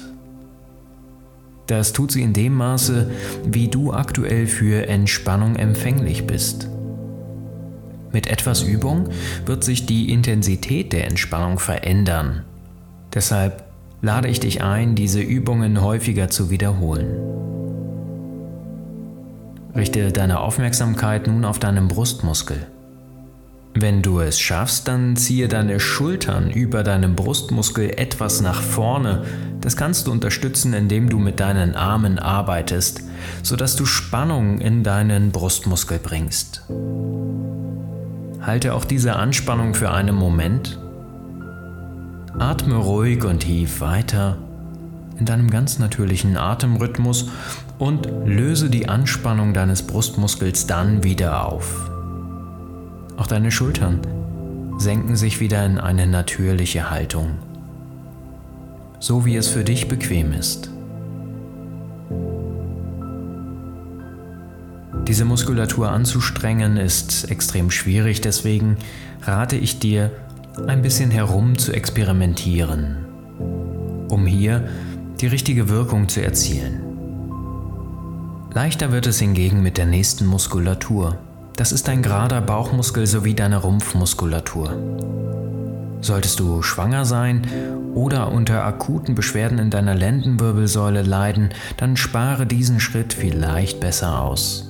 Das 1.65 1.93
tut 1.93 2.11
sie 2.11 2.21
in 2.21 2.33
dem 2.33 2.53
Maße, 2.53 3.09
wie 3.43 3.69
du 3.69 3.91
aktuell 3.91 4.45
für 4.45 4.87
Entspannung 4.87 5.55
empfänglich 5.55 6.27
bist. 6.27 6.69
Mit 8.11 8.27
etwas 8.27 8.61
Übung 8.61 9.09
wird 9.47 9.63
sich 9.63 9.87
die 9.87 10.13
Intensität 10.13 10.93
der 10.93 11.07
Entspannung 11.07 11.57
verändern. 11.57 12.43
Deshalb 13.15 13.63
lade 14.03 14.27
ich 14.27 14.39
dich 14.39 14.61
ein, 14.61 14.93
diese 14.93 15.21
Übungen 15.21 15.81
häufiger 15.81 16.29
zu 16.29 16.51
wiederholen. 16.51 17.15
Richte 19.75 20.11
deine 20.11 20.39
Aufmerksamkeit 20.39 21.25
nun 21.25 21.45
auf 21.45 21.57
deinen 21.57 21.87
Brustmuskel. 21.87 22.67
Wenn 23.77 24.01
du 24.01 24.21
es 24.21 24.39
schaffst, 24.39 24.87
dann 24.87 25.17
ziehe 25.17 25.49
deine 25.49 25.81
Schultern 25.81 26.49
über 26.49 26.81
deinem 26.81 27.13
Brustmuskel 27.13 27.89
etwas 27.89 28.39
nach 28.39 28.61
vorne. 28.61 29.25
Das 29.59 29.75
kannst 29.75 30.07
du 30.07 30.13
unterstützen, 30.13 30.73
indem 30.73 31.09
du 31.09 31.19
mit 31.19 31.41
deinen 31.41 31.75
Armen 31.75 32.17
arbeitest, 32.17 33.01
sodass 33.43 33.75
du 33.75 33.85
Spannung 33.85 34.61
in 34.61 34.83
deinen 34.83 35.31
Brustmuskel 35.31 35.99
bringst. 35.99 36.63
Halte 38.39 38.75
auch 38.75 38.85
diese 38.85 39.17
Anspannung 39.17 39.73
für 39.73 39.91
einen 39.91 40.15
Moment. 40.15 40.79
Atme 42.39 42.77
ruhig 42.77 43.25
und 43.25 43.39
tief 43.39 43.81
weiter 43.81 44.37
in 45.19 45.25
deinem 45.25 45.49
ganz 45.49 45.79
natürlichen 45.79 46.37
Atemrhythmus 46.37 47.29
und 47.77 48.07
löse 48.25 48.69
die 48.69 48.87
Anspannung 48.87 49.53
deines 49.53 49.83
Brustmuskels 49.83 50.65
dann 50.65 51.03
wieder 51.03 51.45
auf. 51.45 51.94
Auch 53.17 53.27
deine 53.27 53.51
Schultern 53.51 54.01
senken 54.77 55.15
sich 55.15 55.39
wieder 55.39 55.65
in 55.65 55.77
eine 55.77 56.07
natürliche 56.07 56.89
Haltung, 56.89 57.37
so 58.99 59.25
wie 59.25 59.35
es 59.35 59.47
für 59.47 59.63
dich 59.63 59.87
bequem 59.87 60.33
ist. 60.33 60.69
Diese 65.07 65.23
Muskulatur 65.23 65.91
anzustrengen 65.91 66.77
ist 66.77 67.29
extrem 67.29 67.69
schwierig, 67.69 68.21
deswegen 68.21 68.77
rate 69.21 69.55
ich 69.55 69.79
dir, 69.79 70.11
ein 70.67 70.81
bisschen 70.81 71.11
herum 71.11 71.57
zu 71.57 71.73
experimentieren, 71.73 73.05
um 74.09 74.25
hier 74.25 74.67
die 75.19 75.27
richtige 75.27 75.69
Wirkung 75.69 76.07
zu 76.07 76.23
erzielen. 76.23 76.81
Leichter 78.53 78.91
wird 78.91 79.05
es 79.05 79.19
hingegen 79.19 79.61
mit 79.61 79.77
der 79.77 79.85
nächsten 79.85 80.25
Muskulatur. 80.25 81.17
Das 81.57 81.71
ist 81.71 81.87
dein 81.87 82.01
gerader 82.01 82.41
Bauchmuskel 82.41 83.07
sowie 83.07 83.33
deine 83.33 83.57
Rumpfmuskulatur. 83.57 84.77
Solltest 86.01 86.39
du 86.39 86.61
schwanger 86.61 87.05
sein 87.05 87.47
oder 87.93 88.31
unter 88.31 88.63
akuten 88.65 89.15
Beschwerden 89.15 89.57
in 89.57 89.69
deiner 89.69 89.95
Lendenwirbelsäule 89.95 91.01
leiden, 91.01 91.49
dann 91.77 91.95
spare 91.95 92.45
diesen 92.45 92.79
Schritt 92.79 93.13
vielleicht 93.13 93.79
besser 93.79 94.21
aus. 94.21 94.69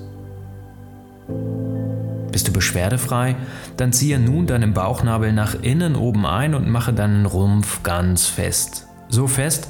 Bist 2.32 2.48
du 2.48 2.54
beschwerdefrei, 2.54 3.36
dann 3.78 3.92
ziehe 3.92 4.20
nun 4.20 4.46
deinen 4.46 4.74
Bauchnabel 4.74 5.34
nach 5.34 5.56
innen 5.62 5.96
oben 5.96 6.26
ein 6.26 6.54
und 6.54 6.70
mache 6.70 6.94
deinen 6.94 7.26
Rumpf 7.26 7.82
ganz 7.82 8.28
fest. 8.28 8.88
So 9.10 9.26
fest, 9.28 9.70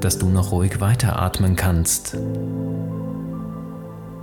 dass 0.00 0.18
du 0.18 0.28
noch 0.28 0.52
ruhig 0.52 0.80
weiteratmen 0.80 1.56
kannst. 1.56 2.16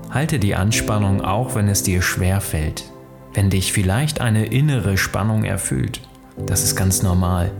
Halte 0.10 0.40
die 0.40 0.56
Anspannung 0.56 1.22
auch, 1.22 1.56
wenn 1.56 1.68
es 1.68 1.84
dir 1.84 2.02
schwer 2.02 2.40
fällt, 2.42 2.86
wenn 3.34 3.50
dich 3.50 3.74
vielleicht 3.74 4.22
eine 4.22 4.46
innere 4.46 4.98
Spannung 4.98 5.44
erfüllt. 5.44 6.02
Das 6.46 6.64
ist 6.64 6.76
ganz 6.76 7.04
normal. 7.04 7.52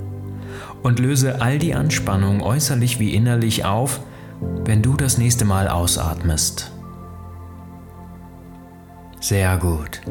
Und 0.82 1.00
löse 1.00 1.42
all 1.42 1.60
die 1.60 1.74
Anspannung 1.74 2.42
äußerlich 2.42 3.00
wie 3.00 3.14
innerlich 3.14 3.66
auf, 3.66 4.00
wenn 4.66 4.82
du 4.82 4.96
das 4.96 5.18
nächste 5.18 5.46
Mal 5.46 5.68
ausatmest. 5.68 6.72
Sehr 9.20 9.58
gut. 9.58 10.02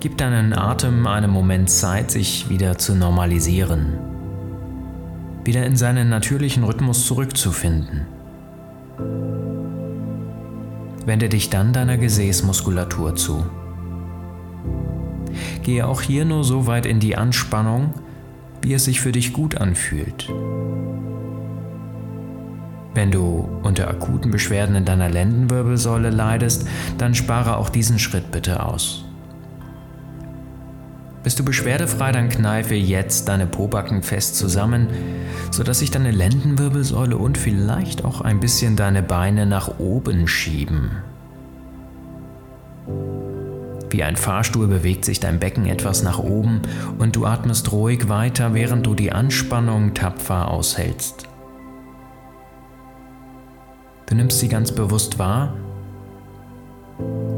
Gib 0.00 0.16
deinen 0.16 0.54
Atem 0.54 1.06
einen 1.06 1.30
Moment 1.30 1.68
Zeit, 1.68 2.10
sich 2.10 2.48
wieder 2.48 2.78
zu 2.78 2.94
normalisieren, 2.94 3.98
wieder 5.44 5.66
in 5.66 5.76
seinen 5.76 6.08
natürlichen 6.08 6.64
Rhythmus 6.64 7.06
zurückzufinden. 7.06 8.06
Wende 11.06 11.28
dich 11.28 11.50
dann 11.50 11.72
deiner 11.72 11.96
Gesäßmuskulatur 11.96 13.16
zu. 13.16 13.44
Gehe 15.62 15.86
auch 15.86 16.02
hier 16.02 16.24
nur 16.24 16.44
so 16.44 16.66
weit 16.66 16.86
in 16.86 17.00
die 17.00 17.16
Anspannung, 17.16 17.94
wie 18.62 18.74
es 18.74 18.84
sich 18.84 19.00
für 19.00 19.12
dich 19.12 19.32
gut 19.32 19.56
anfühlt. 19.56 20.28
Wenn 22.94 23.10
du 23.10 23.48
unter 23.62 23.88
akuten 23.88 24.30
Beschwerden 24.30 24.74
in 24.74 24.84
deiner 24.84 25.08
Lendenwirbelsäule 25.08 26.10
leidest, 26.10 26.66
dann 26.98 27.14
spare 27.14 27.56
auch 27.56 27.70
diesen 27.70 27.98
Schritt 27.98 28.30
bitte 28.30 28.64
aus. 28.64 29.09
Bist 31.22 31.38
du 31.38 31.44
beschwerdefrei, 31.44 32.12
dann 32.12 32.30
kneife 32.30 32.74
jetzt 32.74 33.28
deine 33.28 33.46
Pobacken 33.46 34.02
fest 34.02 34.36
zusammen, 34.36 34.88
sodass 35.50 35.80
sich 35.80 35.90
deine 35.90 36.12
Lendenwirbelsäule 36.12 37.16
und 37.18 37.36
vielleicht 37.36 38.04
auch 38.04 38.22
ein 38.22 38.40
bisschen 38.40 38.74
deine 38.74 39.02
Beine 39.02 39.44
nach 39.44 39.78
oben 39.78 40.26
schieben. 40.26 40.90
Wie 43.90 44.02
ein 44.02 44.16
Fahrstuhl 44.16 44.68
bewegt 44.68 45.04
sich 45.04 45.20
dein 45.20 45.40
Becken 45.40 45.66
etwas 45.66 46.02
nach 46.02 46.18
oben 46.18 46.62
und 46.98 47.16
du 47.16 47.26
atmest 47.26 47.70
ruhig 47.72 48.08
weiter, 48.08 48.54
während 48.54 48.86
du 48.86 48.94
die 48.94 49.12
Anspannung 49.12 49.94
tapfer 49.94 50.48
aushältst. 50.48 51.26
Du 54.06 54.14
nimmst 54.14 54.38
sie 54.38 54.48
ganz 54.48 54.72
bewusst 54.72 55.18
wahr 55.18 55.54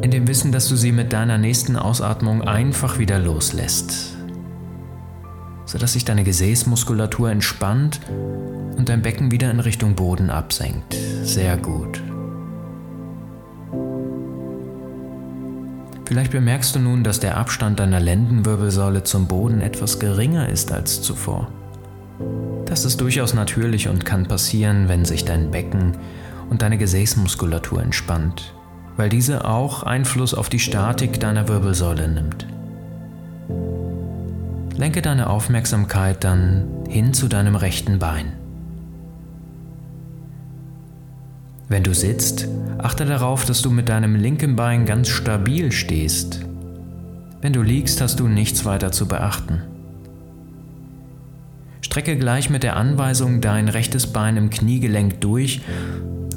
in 0.02 0.10
dem 0.10 0.26
Wissen, 0.26 0.52
dass 0.52 0.68
du 0.68 0.76
sie 0.76 0.92
mit 0.92 1.12
deiner 1.12 1.38
nächsten 1.38 1.76
Ausatmung 1.76 2.42
einfach 2.42 2.98
wieder 2.98 3.18
loslässt. 3.18 4.16
sodass 5.72 5.94
sich 5.94 6.04
deine 6.04 6.24
Gesäßmuskulatur 6.24 7.30
entspannt 7.30 8.00
und 8.76 8.88
dein 8.88 9.00
Becken 9.00 9.30
wieder 9.30 9.50
in 9.50 9.60
Richtung 9.60 9.94
Boden 9.94 10.28
absenkt. 10.28 10.94
Sehr 11.22 11.56
gut. 11.56 12.02
Vielleicht 16.04 16.32
bemerkst 16.32 16.74
du 16.74 16.78
nun, 16.78 17.04
dass 17.04 17.20
der 17.20 17.38
Abstand 17.38 17.80
deiner 17.80 18.00
Lendenwirbelsäule 18.00 19.02
zum 19.02 19.26
Boden 19.28 19.62
etwas 19.62 19.98
geringer 19.98 20.48
ist 20.48 20.72
als 20.72 21.00
zuvor. 21.00 21.50
Das 22.66 22.84
ist 22.84 23.00
durchaus 23.00 23.32
natürlich 23.32 23.88
und 23.88 24.04
kann 24.04 24.26
passieren, 24.26 24.88
wenn 24.88 25.06
sich 25.06 25.24
dein 25.24 25.50
Becken 25.50 25.96
und 26.50 26.60
deine 26.60 26.76
Gesäßmuskulatur 26.76 27.82
entspannt, 27.82 28.54
weil 28.96 29.08
diese 29.08 29.44
auch 29.46 29.82
Einfluss 29.82 30.34
auf 30.34 30.48
die 30.48 30.58
Statik 30.58 31.20
deiner 31.20 31.48
Wirbelsäule 31.48 32.08
nimmt. 32.08 32.46
Lenke 34.76 35.02
deine 35.02 35.28
Aufmerksamkeit 35.28 36.24
dann 36.24 36.64
hin 36.88 37.14
zu 37.14 37.28
deinem 37.28 37.56
rechten 37.56 37.98
Bein. 37.98 38.32
Wenn 41.68 41.84
du 41.84 41.94
sitzt, 41.94 42.48
achte 42.78 43.06
darauf, 43.06 43.44
dass 43.44 43.62
du 43.62 43.70
mit 43.70 43.88
deinem 43.88 44.14
linken 44.14 44.56
Bein 44.56 44.84
ganz 44.84 45.08
stabil 45.08 45.72
stehst. 45.72 46.40
Wenn 47.40 47.52
du 47.52 47.62
liegst, 47.62 48.00
hast 48.00 48.20
du 48.20 48.28
nichts 48.28 48.64
weiter 48.64 48.92
zu 48.92 49.08
beachten. 49.08 49.62
Strecke 51.80 52.16
gleich 52.16 52.50
mit 52.50 52.62
der 52.62 52.76
Anweisung 52.76 53.40
dein 53.40 53.68
rechtes 53.68 54.06
Bein 54.06 54.36
im 54.36 54.50
Kniegelenk 54.50 55.20
durch 55.20 55.60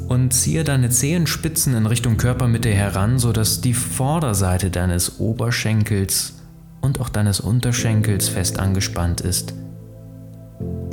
und 0.07 0.33
ziehe 0.33 0.63
deine 0.63 0.89
Zehenspitzen 0.89 1.75
in 1.75 1.85
Richtung 1.85 2.17
Körpermitte 2.17 2.69
heran, 2.69 3.19
sodass 3.19 3.61
die 3.61 3.73
Vorderseite 3.73 4.69
deines 4.69 5.19
Oberschenkels 5.19 6.35
und 6.81 6.99
auch 6.99 7.09
deines 7.09 7.39
Unterschenkels 7.39 8.29
fest 8.29 8.59
angespannt 8.59 9.21
ist. 9.21 9.53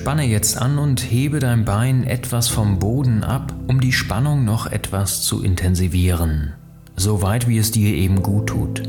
Spanne 0.02 0.24
jetzt 0.24 0.60
an 0.60 0.78
und 0.78 0.98
hebe 0.98 1.38
dein 1.38 1.64
Bein 1.64 2.02
etwas 2.02 2.48
vom 2.48 2.80
Boden 2.80 3.22
ab, 3.22 3.54
um 3.68 3.80
die 3.80 3.92
Spannung 3.92 4.44
noch 4.44 4.66
etwas 4.66 5.22
zu 5.22 5.44
intensivieren, 5.44 6.54
so 6.96 7.22
weit 7.22 7.46
wie 7.46 7.58
es 7.58 7.70
dir 7.70 7.94
eben 7.94 8.20
gut 8.20 8.48
tut. 8.48 8.82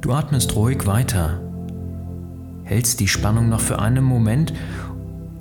Du 0.00 0.12
atmest 0.12 0.56
ruhig 0.56 0.86
weiter, 0.86 1.40
hältst 2.64 2.98
die 2.98 3.06
Spannung 3.06 3.48
noch 3.48 3.60
für 3.60 3.78
einen 3.78 4.02
Moment 4.02 4.52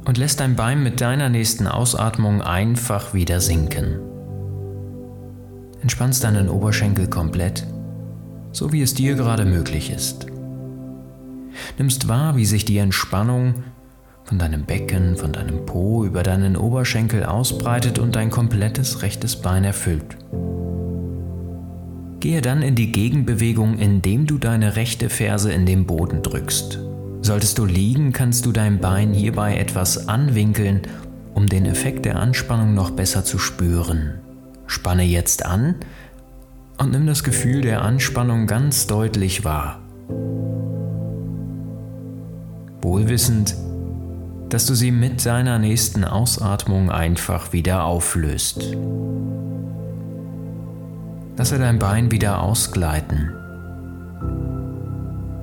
und 0.07 0.17
lässt 0.17 0.39
dein 0.39 0.55
Bein 0.55 0.81
mit 0.81 1.01
deiner 1.01 1.29
nächsten 1.29 1.67
Ausatmung 1.67 2.41
einfach 2.41 3.13
wieder 3.13 3.41
sinken. 3.41 3.99
Entspannst 5.81 6.23
deinen 6.23 6.49
Oberschenkel 6.49 7.07
komplett 7.07 7.67
so 8.57 8.71
wie 8.71 8.81
es 8.81 8.95
dir 8.95 9.15
gerade 9.15 9.45
möglich 9.45 9.91
ist. 9.91 10.25
Nimmst 11.77 12.07
wahr, 12.07 12.35
wie 12.35 12.45
sich 12.45 12.65
die 12.65 12.79
Entspannung 12.79 13.63
von 14.23 14.39
deinem 14.39 14.65
Becken, 14.65 15.15
von 15.15 15.31
deinem 15.31 15.65
Po 15.65 16.03
über 16.03 16.23
deinen 16.23 16.57
Oberschenkel 16.57 17.23
ausbreitet 17.23 17.99
und 17.99 18.15
dein 18.15 18.31
komplettes 18.31 19.03
rechtes 19.03 19.35
Bein 19.37 19.63
erfüllt. 19.63 20.17
Gehe 22.19 22.41
dann 22.41 22.63
in 22.63 22.73
die 22.73 22.91
Gegenbewegung, 22.91 23.77
indem 23.77 24.25
du 24.25 24.39
deine 24.39 24.75
rechte 24.75 25.09
Ferse 25.09 25.51
in 25.51 25.67
den 25.67 25.85
Boden 25.85 26.23
drückst. 26.23 26.79
Solltest 27.27 27.57
du 27.57 27.65
liegen, 27.65 28.13
kannst 28.13 28.45
du 28.45 28.53
dein 28.53 28.79
Bein 28.79 29.11
hierbei 29.11 29.57
etwas 29.57 30.07
anwinkeln, 30.07 30.83
um 31.33 31.45
den 31.45 31.65
Effekt 31.65 32.05
der 32.05 32.15
Anspannung 32.15 32.73
noch 32.73 32.91
besser 32.91 33.25
zu 33.25 33.37
spüren. 33.37 34.13
Spanne 34.65 35.03
jetzt 35.03 35.45
an, 35.45 35.75
und 36.77 36.91
nimm 36.91 37.05
das 37.05 37.25
Gefühl 37.25 37.59
der 37.59 37.81
Anspannung 37.81 38.47
ganz 38.47 38.87
deutlich 38.87 39.43
wahr. 39.43 39.81
Wohlwissend, 42.81 43.57
dass 44.47 44.65
du 44.65 44.73
sie 44.73 44.91
mit 44.91 45.25
deiner 45.25 45.59
nächsten 45.59 46.05
Ausatmung 46.05 46.89
einfach 46.89 47.51
wieder 47.51 47.83
auflöst. 47.83 48.73
Lasse 51.35 51.59
dein 51.59 51.77
Bein 51.77 52.09
wieder 52.09 52.41
ausgleiten. 52.41 53.33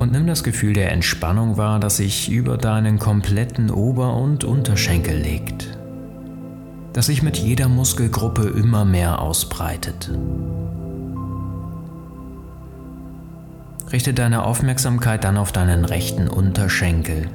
Und 0.05 0.13
nimm 0.13 0.27
das 0.27 0.45
Gefühl 0.45 0.75
der 0.75 0.93
Entspannung 0.93 1.57
wahr, 1.57 1.81
das 1.81 1.97
sich 1.97 2.31
über 2.31 2.59
deinen 2.59 2.99
kompletten 2.99 3.71
Ober- 3.71 4.15
und 4.19 4.45
Unterschenkel 4.45 5.17
legt, 5.17 5.79
das 6.93 7.07
sich 7.07 7.23
mit 7.23 7.39
jeder 7.39 7.69
Muskelgruppe 7.69 8.43
immer 8.43 8.85
mehr 8.85 9.23
ausbreitet. 9.23 10.11
Richte 13.91 14.13
deine 14.13 14.45
Aufmerksamkeit 14.45 15.25
dann 15.25 15.39
auf 15.39 15.53
deinen 15.53 15.87
rechten 15.87 16.29
Unterschenkel. 16.29 17.31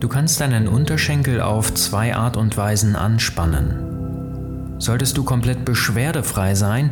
Du 0.00 0.08
kannst 0.08 0.40
deinen 0.40 0.66
Unterschenkel 0.66 1.40
auf 1.40 1.72
zwei 1.74 2.16
Art 2.16 2.36
und 2.36 2.56
Weisen 2.56 2.96
anspannen. 2.96 3.99
Solltest 4.80 5.18
du 5.18 5.24
komplett 5.24 5.66
beschwerdefrei 5.66 6.54
sein, 6.54 6.90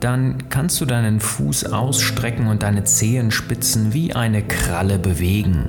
dann 0.00 0.48
kannst 0.50 0.80
du 0.80 0.84
deinen 0.86 1.20
Fuß 1.20 1.66
ausstrecken 1.66 2.48
und 2.48 2.64
deine 2.64 2.82
Zehenspitzen 2.82 3.94
wie 3.94 4.12
eine 4.12 4.42
Kralle 4.42 4.98
bewegen. 4.98 5.68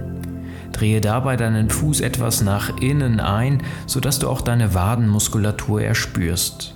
Drehe 0.72 1.00
dabei 1.00 1.38
deinen 1.38 1.70
Fuß 1.70 2.02
etwas 2.02 2.42
nach 2.42 2.82
innen 2.82 3.20
ein, 3.20 3.62
sodass 3.86 4.18
du 4.18 4.28
auch 4.28 4.42
deine 4.42 4.74
Wadenmuskulatur 4.74 5.84
erspürst. 5.84 6.76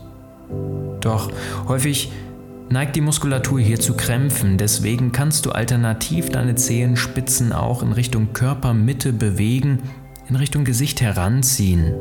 Doch 1.01 1.31
häufig 1.67 2.11
neigt 2.69 2.95
die 2.95 3.01
Muskulatur 3.01 3.59
hier 3.59 3.79
zu 3.79 3.95
Krämpfen, 3.95 4.59
deswegen 4.59 5.11
kannst 5.11 5.47
du 5.47 5.51
alternativ 5.51 6.29
deine 6.29 6.53
Zehenspitzen 6.53 7.51
auch 7.51 7.81
in 7.81 7.93
Richtung 7.93 8.33
Körpermitte 8.33 9.11
bewegen, 9.11 9.79
in 10.29 10.35
Richtung 10.35 10.65
Gesicht 10.65 11.01
heranziehen 11.01 11.95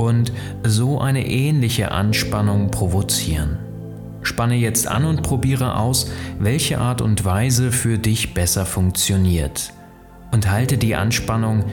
und 0.00 0.32
so 0.64 1.00
eine 1.00 1.26
ähnliche 1.26 1.92
Anspannung 1.92 2.70
provozieren. 2.70 3.58
Spanne 4.22 4.56
jetzt 4.56 4.86
an 4.86 5.04
und 5.04 5.22
probiere 5.22 5.76
aus, 5.76 6.10
welche 6.38 6.78
Art 6.78 7.00
und 7.00 7.24
Weise 7.24 7.72
für 7.72 7.98
dich 7.98 8.34
besser 8.34 8.66
funktioniert. 8.66 9.72
Und 10.32 10.50
halte 10.50 10.78
die 10.78 10.94
Anspannung, 10.94 11.64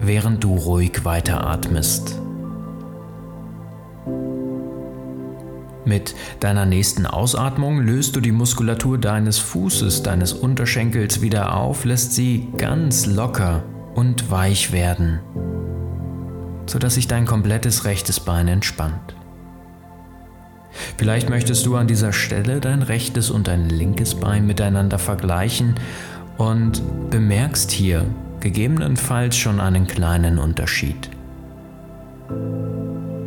während 0.00 0.42
du 0.44 0.54
ruhig 0.54 1.04
weiteratmest. 1.04 2.20
Mit 5.84 6.16
deiner 6.40 6.66
nächsten 6.66 7.06
Ausatmung 7.06 7.80
löst 7.80 8.16
du 8.16 8.20
die 8.20 8.32
Muskulatur 8.32 8.98
deines 8.98 9.38
Fußes, 9.38 10.02
deines 10.02 10.32
Unterschenkels 10.32 11.22
wieder 11.22 11.54
auf, 11.54 11.84
lässt 11.84 12.12
sie 12.12 12.48
ganz 12.56 13.06
locker 13.06 13.62
und 13.94 14.30
weich 14.30 14.72
werden, 14.72 15.20
sodass 16.66 16.94
sich 16.94 17.08
dein 17.08 17.26
komplettes 17.26 17.84
rechtes 17.84 18.20
Bein 18.20 18.48
entspannt. 18.48 19.14
Vielleicht 20.98 21.30
möchtest 21.30 21.64
du 21.66 21.76
an 21.76 21.86
dieser 21.86 22.12
Stelle 22.12 22.60
dein 22.60 22.82
rechtes 22.82 23.30
und 23.30 23.48
dein 23.48 23.68
linkes 23.68 24.14
Bein 24.14 24.46
miteinander 24.46 24.98
vergleichen 24.98 25.74
und 26.36 26.82
bemerkst 27.10 27.70
hier 27.70 28.04
gegebenenfalls 28.40 29.36
schon 29.36 29.60
einen 29.60 29.86
kleinen 29.86 30.38
Unterschied. 30.38 31.10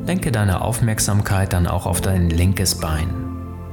Lenke 0.06 0.32
deine 0.32 0.62
Aufmerksamkeit 0.62 1.54
dann 1.54 1.68
auch 1.68 1.86
auf 1.86 2.02
dein 2.02 2.30
linkes 2.30 2.76
Bein. 2.76 3.10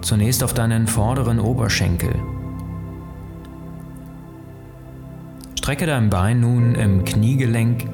Zunächst 0.03 0.43
auf 0.43 0.55
deinen 0.55 0.87
vorderen 0.87 1.41
Oberschenkel. 1.41 2.15
Strecke 5.59 5.87
dein 5.87 6.11
Bein 6.11 6.41
nun 6.41 6.75
im 6.75 7.05
Kniegelenk 7.05 7.87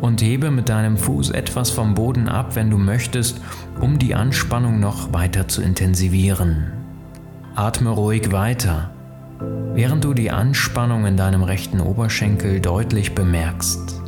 und 0.00 0.22
hebe 0.22 0.50
mit 0.50 0.68
deinem 0.68 0.96
Fuß 0.96 1.30
etwas 1.30 1.70
vom 1.70 1.94
Boden 1.94 2.28
ab, 2.28 2.56
wenn 2.56 2.70
du 2.70 2.78
möchtest, 2.78 3.40
um 3.80 3.98
die 3.98 4.14
Anspannung 4.14 4.80
noch 4.80 5.12
weiter 5.12 5.48
zu 5.48 5.62
intensivieren. 5.62 6.72
Atme 7.54 7.90
ruhig 7.90 8.30
weiter, 8.30 8.90
während 9.74 10.04
du 10.04 10.14
die 10.14 10.30
Anspannung 10.30 11.06
in 11.06 11.16
deinem 11.16 11.42
rechten 11.42 11.80
Oberschenkel 11.80 12.60
deutlich 12.60 13.14
bemerkst. 13.14 14.00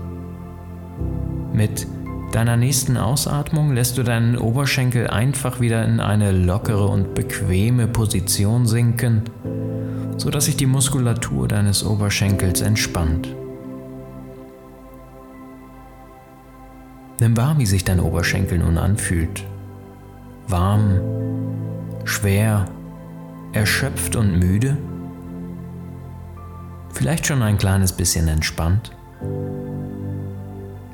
Mit 1.53 1.87
deiner 2.33 2.57
nächsten 2.57 2.97
Ausatmung 2.97 3.75
lässt 3.75 3.99
du 3.99 4.03
deinen 4.03 4.39
Oberschenkel 4.39 5.09
einfach 5.09 5.61
wieder 5.61 5.85
in 5.85 5.99
eine 5.99 6.31
lockere 6.31 6.87
und 6.87 7.15
bequeme 7.15 7.89
Position 7.89 8.67
sinken, 8.67 9.23
sodass 10.17 10.45
sich 10.45 10.57
die 10.57 10.67
Muskulatur 10.67 11.49
deines 11.49 11.85
Oberschenkels 11.85 12.61
entspannt. 12.61 13.35
Nimm 17.21 17.37
wahr, 17.37 17.59
wie 17.59 17.67
sich 17.67 17.85
dein 17.85 18.01
Oberschenkel 18.01 18.59
nun 18.59 18.79
anfühlt. 18.79 19.45
Warm, 20.49 21.01
schwer, 22.05 22.65
erschöpft 23.53 24.17
und 24.17 24.39
müde? 24.39 24.79
Vielleicht 26.95 27.27
schon 27.27 27.43
ein 27.43 27.59
kleines 27.59 27.93
bisschen 27.93 28.27
entspannt? 28.27 28.93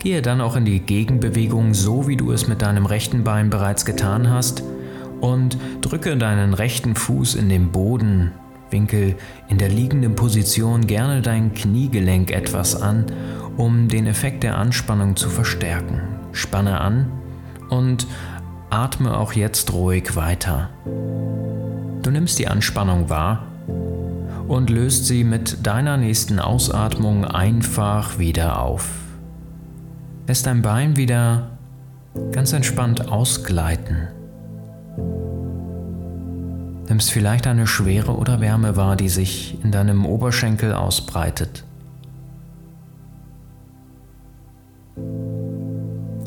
Gehe 0.00 0.20
dann 0.20 0.40
auch 0.40 0.56
in 0.56 0.64
die 0.64 0.80
Gegenbewegung, 0.80 1.74
so 1.74 2.08
wie 2.08 2.16
du 2.16 2.32
es 2.32 2.48
mit 2.48 2.60
deinem 2.60 2.86
rechten 2.86 3.22
Bein 3.22 3.48
bereits 3.48 3.84
getan 3.84 4.28
hast, 4.28 4.64
und 5.20 5.56
drücke 5.80 6.16
deinen 6.16 6.54
rechten 6.54 6.96
Fuß 6.96 7.36
in 7.36 7.48
den 7.48 7.70
Boden 7.70 8.32
Winkel 8.70 9.16
in 9.48 9.58
der 9.58 9.68
liegenden 9.68 10.14
Position 10.14 10.86
gerne 10.86 11.22
dein 11.22 11.54
Kniegelenk 11.54 12.30
etwas 12.30 12.80
an, 12.80 13.06
um 13.56 13.88
den 13.88 14.06
Effekt 14.06 14.42
der 14.42 14.58
Anspannung 14.58 15.16
zu 15.16 15.28
verstärken. 15.28 16.00
Spanne 16.32 16.80
an 16.80 17.10
und 17.70 18.06
atme 18.70 19.16
auch 19.16 19.32
jetzt 19.32 19.72
ruhig 19.72 20.16
weiter. 20.16 20.70
Du 22.02 22.10
nimmst 22.10 22.38
die 22.38 22.48
Anspannung 22.48 23.08
wahr 23.08 23.46
und 24.48 24.70
löst 24.70 25.06
sie 25.06 25.24
mit 25.24 25.66
deiner 25.66 25.96
nächsten 25.96 26.38
Ausatmung 26.38 27.24
einfach 27.24 28.18
wieder 28.18 28.60
auf. 28.60 28.88
Lässt 30.26 30.46
dein 30.46 30.62
Bein 30.62 30.96
wieder 30.96 31.50
ganz 32.32 32.52
entspannt 32.52 33.08
ausgleiten. 33.08 34.08
Nimmst 36.88 37.10
vielleicht 37.10 37.46
eine 37.46 37.66
Schwere 37.66 38.16
oder 38.16 38.40
Wärme 38.40 38.76
wahr, 38.76 38.96
die 38.96 39.08
sich 39.08 39.58
in 39.64 39.72
deinem 39.72 40.06
Oberschenkel 40.06 40.72
ausbreitet. 40.72 41.64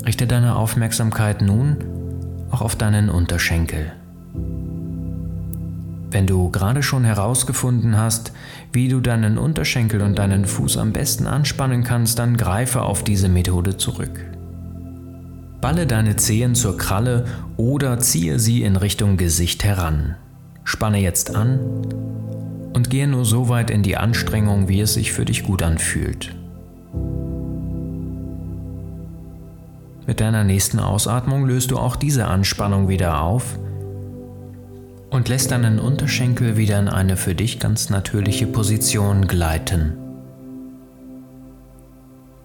Richte 0.05 0.27
deine 0.27 0.55
Aufmerksamkeit 0.55 1.41
nun 1.41 1.77
auch 2.51 2.61
auf 2.61 2.75
deinen 2.75 3.09
Unterschenkel. 3.09 3.93
Wenn 6.11 6.25
du 6.25 6.49
gerade 6.49 6.81
schon 6.81 7.03
herausgefunden 7.03 7.95
hast, 7.97 8.33
wie 8.73 8.87
du 8.87 8.99
deinen 8.99 9.37
Unterschenkel 9.37 10.01
und 10.01 10.17
deinen 10.17 10.45
Fuß 10.45 10.77
am 10.77 10.91
besten 10.91 11.27
anspannen 11.27 11.83
kannst, 11.83 12.17
dann 12.17 12.35
greife 12.35 12.81
auf 12.81 13.03
diese 13.03 13.29
Methode 13.29 13.77
zurück. 13.77 14.25
Balle 15.61 15.85
deine 15.85 16.15
Zehen 16.15 16.55
zur 16.55 16.77
Kralle 16.77 17.25
oder 17.57 17.99
ziehe 17.99 18.39
sie 18.39 18.63
in 18.63 18.75
Richtung 18.75 19.17
Gesicht 19.17 19.63
heran. 19.63 20.15
Spanne 20.69 20.99
jetzt 20.99 21.35
an 21.35 21.59
und 22.73 22.91
gehe 22.91 23.07
nur 23.07 23.25
so 23.25 23.49
weit 23.49 23.71
in 23.71 23.81
die 23.81 23.97
Anstrengung, 23.97 24.69
wie 24.69 24.81
es 24.81 24.93
sich 24.93 25.11
für 25.11 25.25
dich 25.25 25.43
gut 25.43 25.63
anfühlt. 25.63 26.35
Mit 30.05 30.19
deiner 30.19 30.43
nächsten 30.43 30.77
Ausatmung 30.79 31.47
löst 31.47 31.71
du 31.71 31.79
auch 31.79 31.95
diese 31.95 32.27
Anspannung 32.27 32.87
wieder 32.87 33.19
auf 33.19 33.57
und 35.09 35.27
lässt 35.27 35.49
deinen 35.49 35.79
Unterschenkel 35.79 36.55
wieder 36.55 36.77
in 36.77 36.87
eine 36.87 37.17
für 37.17 37.33
dich 37.33 37.59
ganz 37.59 37.89
natürliche 37.89 38.45
Position 38.45 39.27
gleiten. 39.27 39.97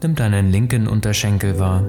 Nimm 0.03 0.15
deinen 0.15 0.51
linken 0.51 0.89
Unterschenkel 0.89 1.59
wahr, 1.59 1.85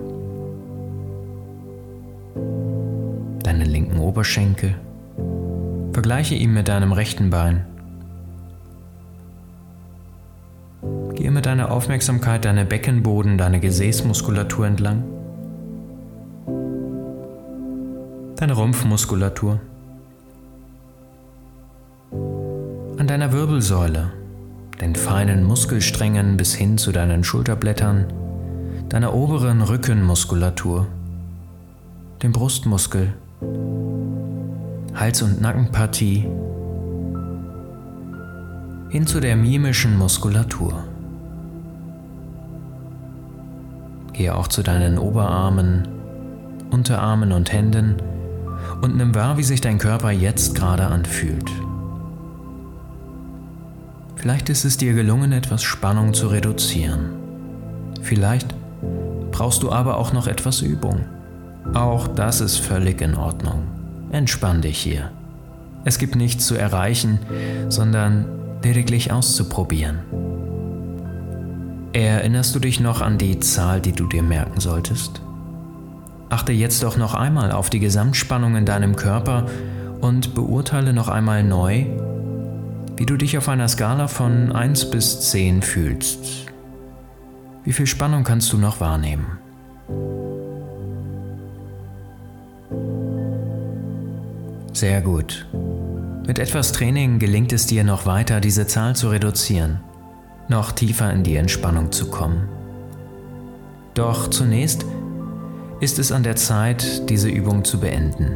deinen 3.44 3.68
linken 3.68 4.00
Oberschenkel, 4.00 4.76
vergleiche 5.96 6.36
ihn 6.36 6.54
mit 6.54 6.68
deinem 6.68 6.92
rechten 6.92 7.30
Bein. 7.30 7.66
Gehe 11.14 11.32
mit 11.32 11.46
deiner 11.46 11.72
Aufmerksamkeit 11.72 12.44
deine 12.44 12.66
Beckenboden, 12.66 13.38
deine 13.38 13.62
Gesäßmuskulatur 13.62 14.68
entlang, 14.68 15.06
deine 18.36 18.54
Rumpfmuskulatur. 18.54 19.62
an 22.98 23.08
deiner 23.08 23.32
Wirbelsäule, 23.32 24.12
den 24.82 24.96
feinen 24.96 25.44
Muskelsträngen 25.44 26.38
bis 26.38 26.56
hin 26.56 26.78
zu 26.78 26.92
deinen 26.92 27.24
Schulterblättern, 27.24 28.08
deiner 28.90 29.14
oberen 29.14 29.62
Rückenmuskulatur, 29.62 30.88
dem 32.22 32.32
Brustmuskel, 32.32 33.14
Hals- 34.96 35.22
und 35.22 35.42
Nackenpartie, 35.42 36.26
hin 38.90 39.06
zu 39.06 39.20
der 39.20 39.36
mimischen 39.36 39.98
Muskulatur. 39.98 40.86
Gehe 44.14 44.34
auch 44.34 44.48
zu 44.48 44.64
deinen 44.64 44.98
Oberarmen, 44.98 45.86
Unterarmen 46.72 47.34
und 47.34 47.52
Händen 47.52 47.96
und 48.82 48.96
nimm 48.96 49.14
wahr, 49.14 49.38
wie 49.38 49.44
sich 49.44 49.60
dein 49.60 49.80
Körper 49.80 50.12
jetzt 50.12 50.56
gerade 50.56 50.86
anfühlt. 50.86 51.52
Vielleicht 54.16 54.48
ist 54.48 54.64
es 54.64 54.78
dir 54.78 54.94
gelungen, 54.94 55.34
etwas 55.34 55.62
Spannung 55.62 56.14
zu 56.14 56.28
reduzieren. 56.28 57.10
Vielleicht 58.02 58.56
brauchst 59.32 59.62
du 59.62 59.74
aber 59.74 59.98
auch 59.98 60.14
noch 60.14 60.28
etwas 60.28 60.62
Übung. 60.62 61.02
Auch 61.74 62.08
das 62.08 62.40
ist 62.40 62.58
völlig 62.58 63.02
in 63.02 63.16
Ordnung. 63.16 63.75
Entspann 64.16 64.62
dich 64.62 64.78
hier. 64.78 65.12
Es 65.84 66.00
gibt 66.00 66.16
nichts 66.16 66.48
zu 66.48 66.56
erreichen, 66.56 67.20
sondern 67.68 68.26
lediglich 68.64 69.12
auszuprobieren. 69.12 70.00
Erinnerst 71.92 72.56
du 72.56 72.60
dich 72.60 72.80
noch 72.80 73.02
an 73.02 73.18
die 73.18 73.42
Zahl, 73.42 73.82
die 73.82 73.92
du 73.92 74.08
dir 74.08 74.24
merken 74.24 74.62
solltest? 74.62 75.20
Achte 76.30 76.54
jetzt 76.54 76.82
doch 76.84 76.96
noch 76.96 77.14
einmal 77.14 77.52
auf 77.52 77.70
die 77.70 77.82
Gesamtspannung 77.82 78.56
in 78.56 78.66
deinem 78.66 78.96
Körper 78.96 79.48
und 80.00 80.34
beurteile 80.34 80.94
noch 80.94 81.10
einmal 81.10 81.44
neu, 81.44 81.84
wie 82.96 83.06
du 83.06 83.18
dich 83.18 83.38
auf 83.38 83.50
einer 83.50 83.68
Skala 83.68 84.08
von 84.08 84.54
1 84.54 84.92
bis 84.92 85.30
10 85.30 85.62
fühlst. 85.62 86.46
Wie 87.66 87.74
viel 87.74 87.88
Spannung 87.88 88.24
kannst 88.24 88.54
du 88.54 88.58
noch 88.58 88.80
wahrnehmen? 88.80 89.40
Sehr 94.76 95.00
gut. 95.00 95.48
Mit 96.28 96.38
etwas 96.38 96.74
Training 96.74 97.18
gelingt 97.18 97.54
es 97.54 97.66
dir 97.66 97.86
noch 97.86 98.06
weiter, 98.06 98.42
diese 98.42 98.68
Zahl 98.68 98.94
zu 98.94 99.10
reduzieren, 99.10 99.80
noch 100.50 100.74
tiefer 100.74 101.14
in 101.14 101.24
die 101.24 101.38
Entspannung 101.38 101.94
zu 101.94 102.10
kommen. 102.10 102.50
Doch 103.94 104.30
zunächst 104.30 104.86
ist 105.80 105.98
es 105.98 106.12
an 106.12 106.24
der 106.24 106.36
Zeit, 106.36 107.10
diese 107.10 107.30
Übung 107.30 107.64
zu 107.64 107.80
beenden. 107.80 108.36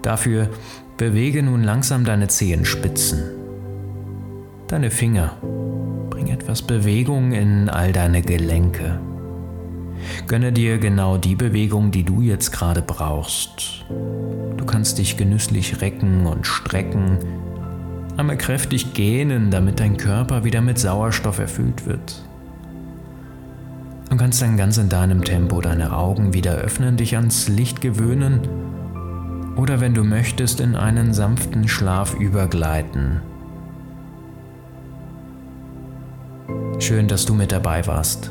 Dafür 0.00 0.48
bewege 0.96 1.42
nun 1.42 1.62
langsam 1.62 2.06
deine 2.06 2.28
Zehenspitzen, 2.28 3.24
deine 4.68 4.90
Finger. 4.90 5.36
Bring 6.08 6.28
etwas 6.28 6.62
Bewegung 6.62 7.32
in 7.32 7.68
all 7.68 7.92
deine 7.92 8.22
Gelenke. 8.22 8.98
Gönne 10.26 10.52
dir 10.52 10.78
genau 10.78 11.16
die 11.16 11.34
Bewegung, 11.34 11.90
die 11.90 12.04
du 12.04 12.20
jetzt 12.20 12.52
gerade 12.52 12.82
brauchst. 12.82 13.84
Du 14.56 14.64
kannst 14.64 14.98
dich 14.98 15.16
genüsslich 15.16 15.80
recken 15.80 16.26
und 16.26 16.46
strecken, 16.46 17.18
einmal 18.16 18.36
kräftig 18.36 18.94
gähnen, 18.94 19.50
damit 19.50 19.80
dein 19.80 19.96
Körper 19.96 20.44
wieder 20.44 20.60
mit 20.60 20.78
Sauerstoff 20.78 21.38
erfüllt 21.38 21.86
wird. 21.86 22.22
Du 24.10 24.16
kannst 24.16 24.40
dann 24.40 24.56
ganz 24.56 24.78
in 24.78 24.88
deinem 24.88 25.22
Tempo 25.22 25.60
deine 25.60 25.94
Augen 25.94 26.32
wieder 26.32 26.54
öffnen, 26.54 26.96
dich 26.96 27.16
ans 27.16 27.48
Licht 27.48 27.80
gewöhnen 27.80 28.40
oder 29.56 29.80
wenn 29.80 29.92
du 29.92 30.04
möchtest 30.04 30.60
in 30.60 30.76
einen 30.76 31.12
sanften 31.12 31.68
Schlaf 31.68 32.14
übergleiten. 32.14 33.20
Schön, 36.78 37.08
dass 37.08 37.26
du 37.26 37.34
mit 37.34 37.52
dabei 37.52 37.86
warst. 37.86 38.30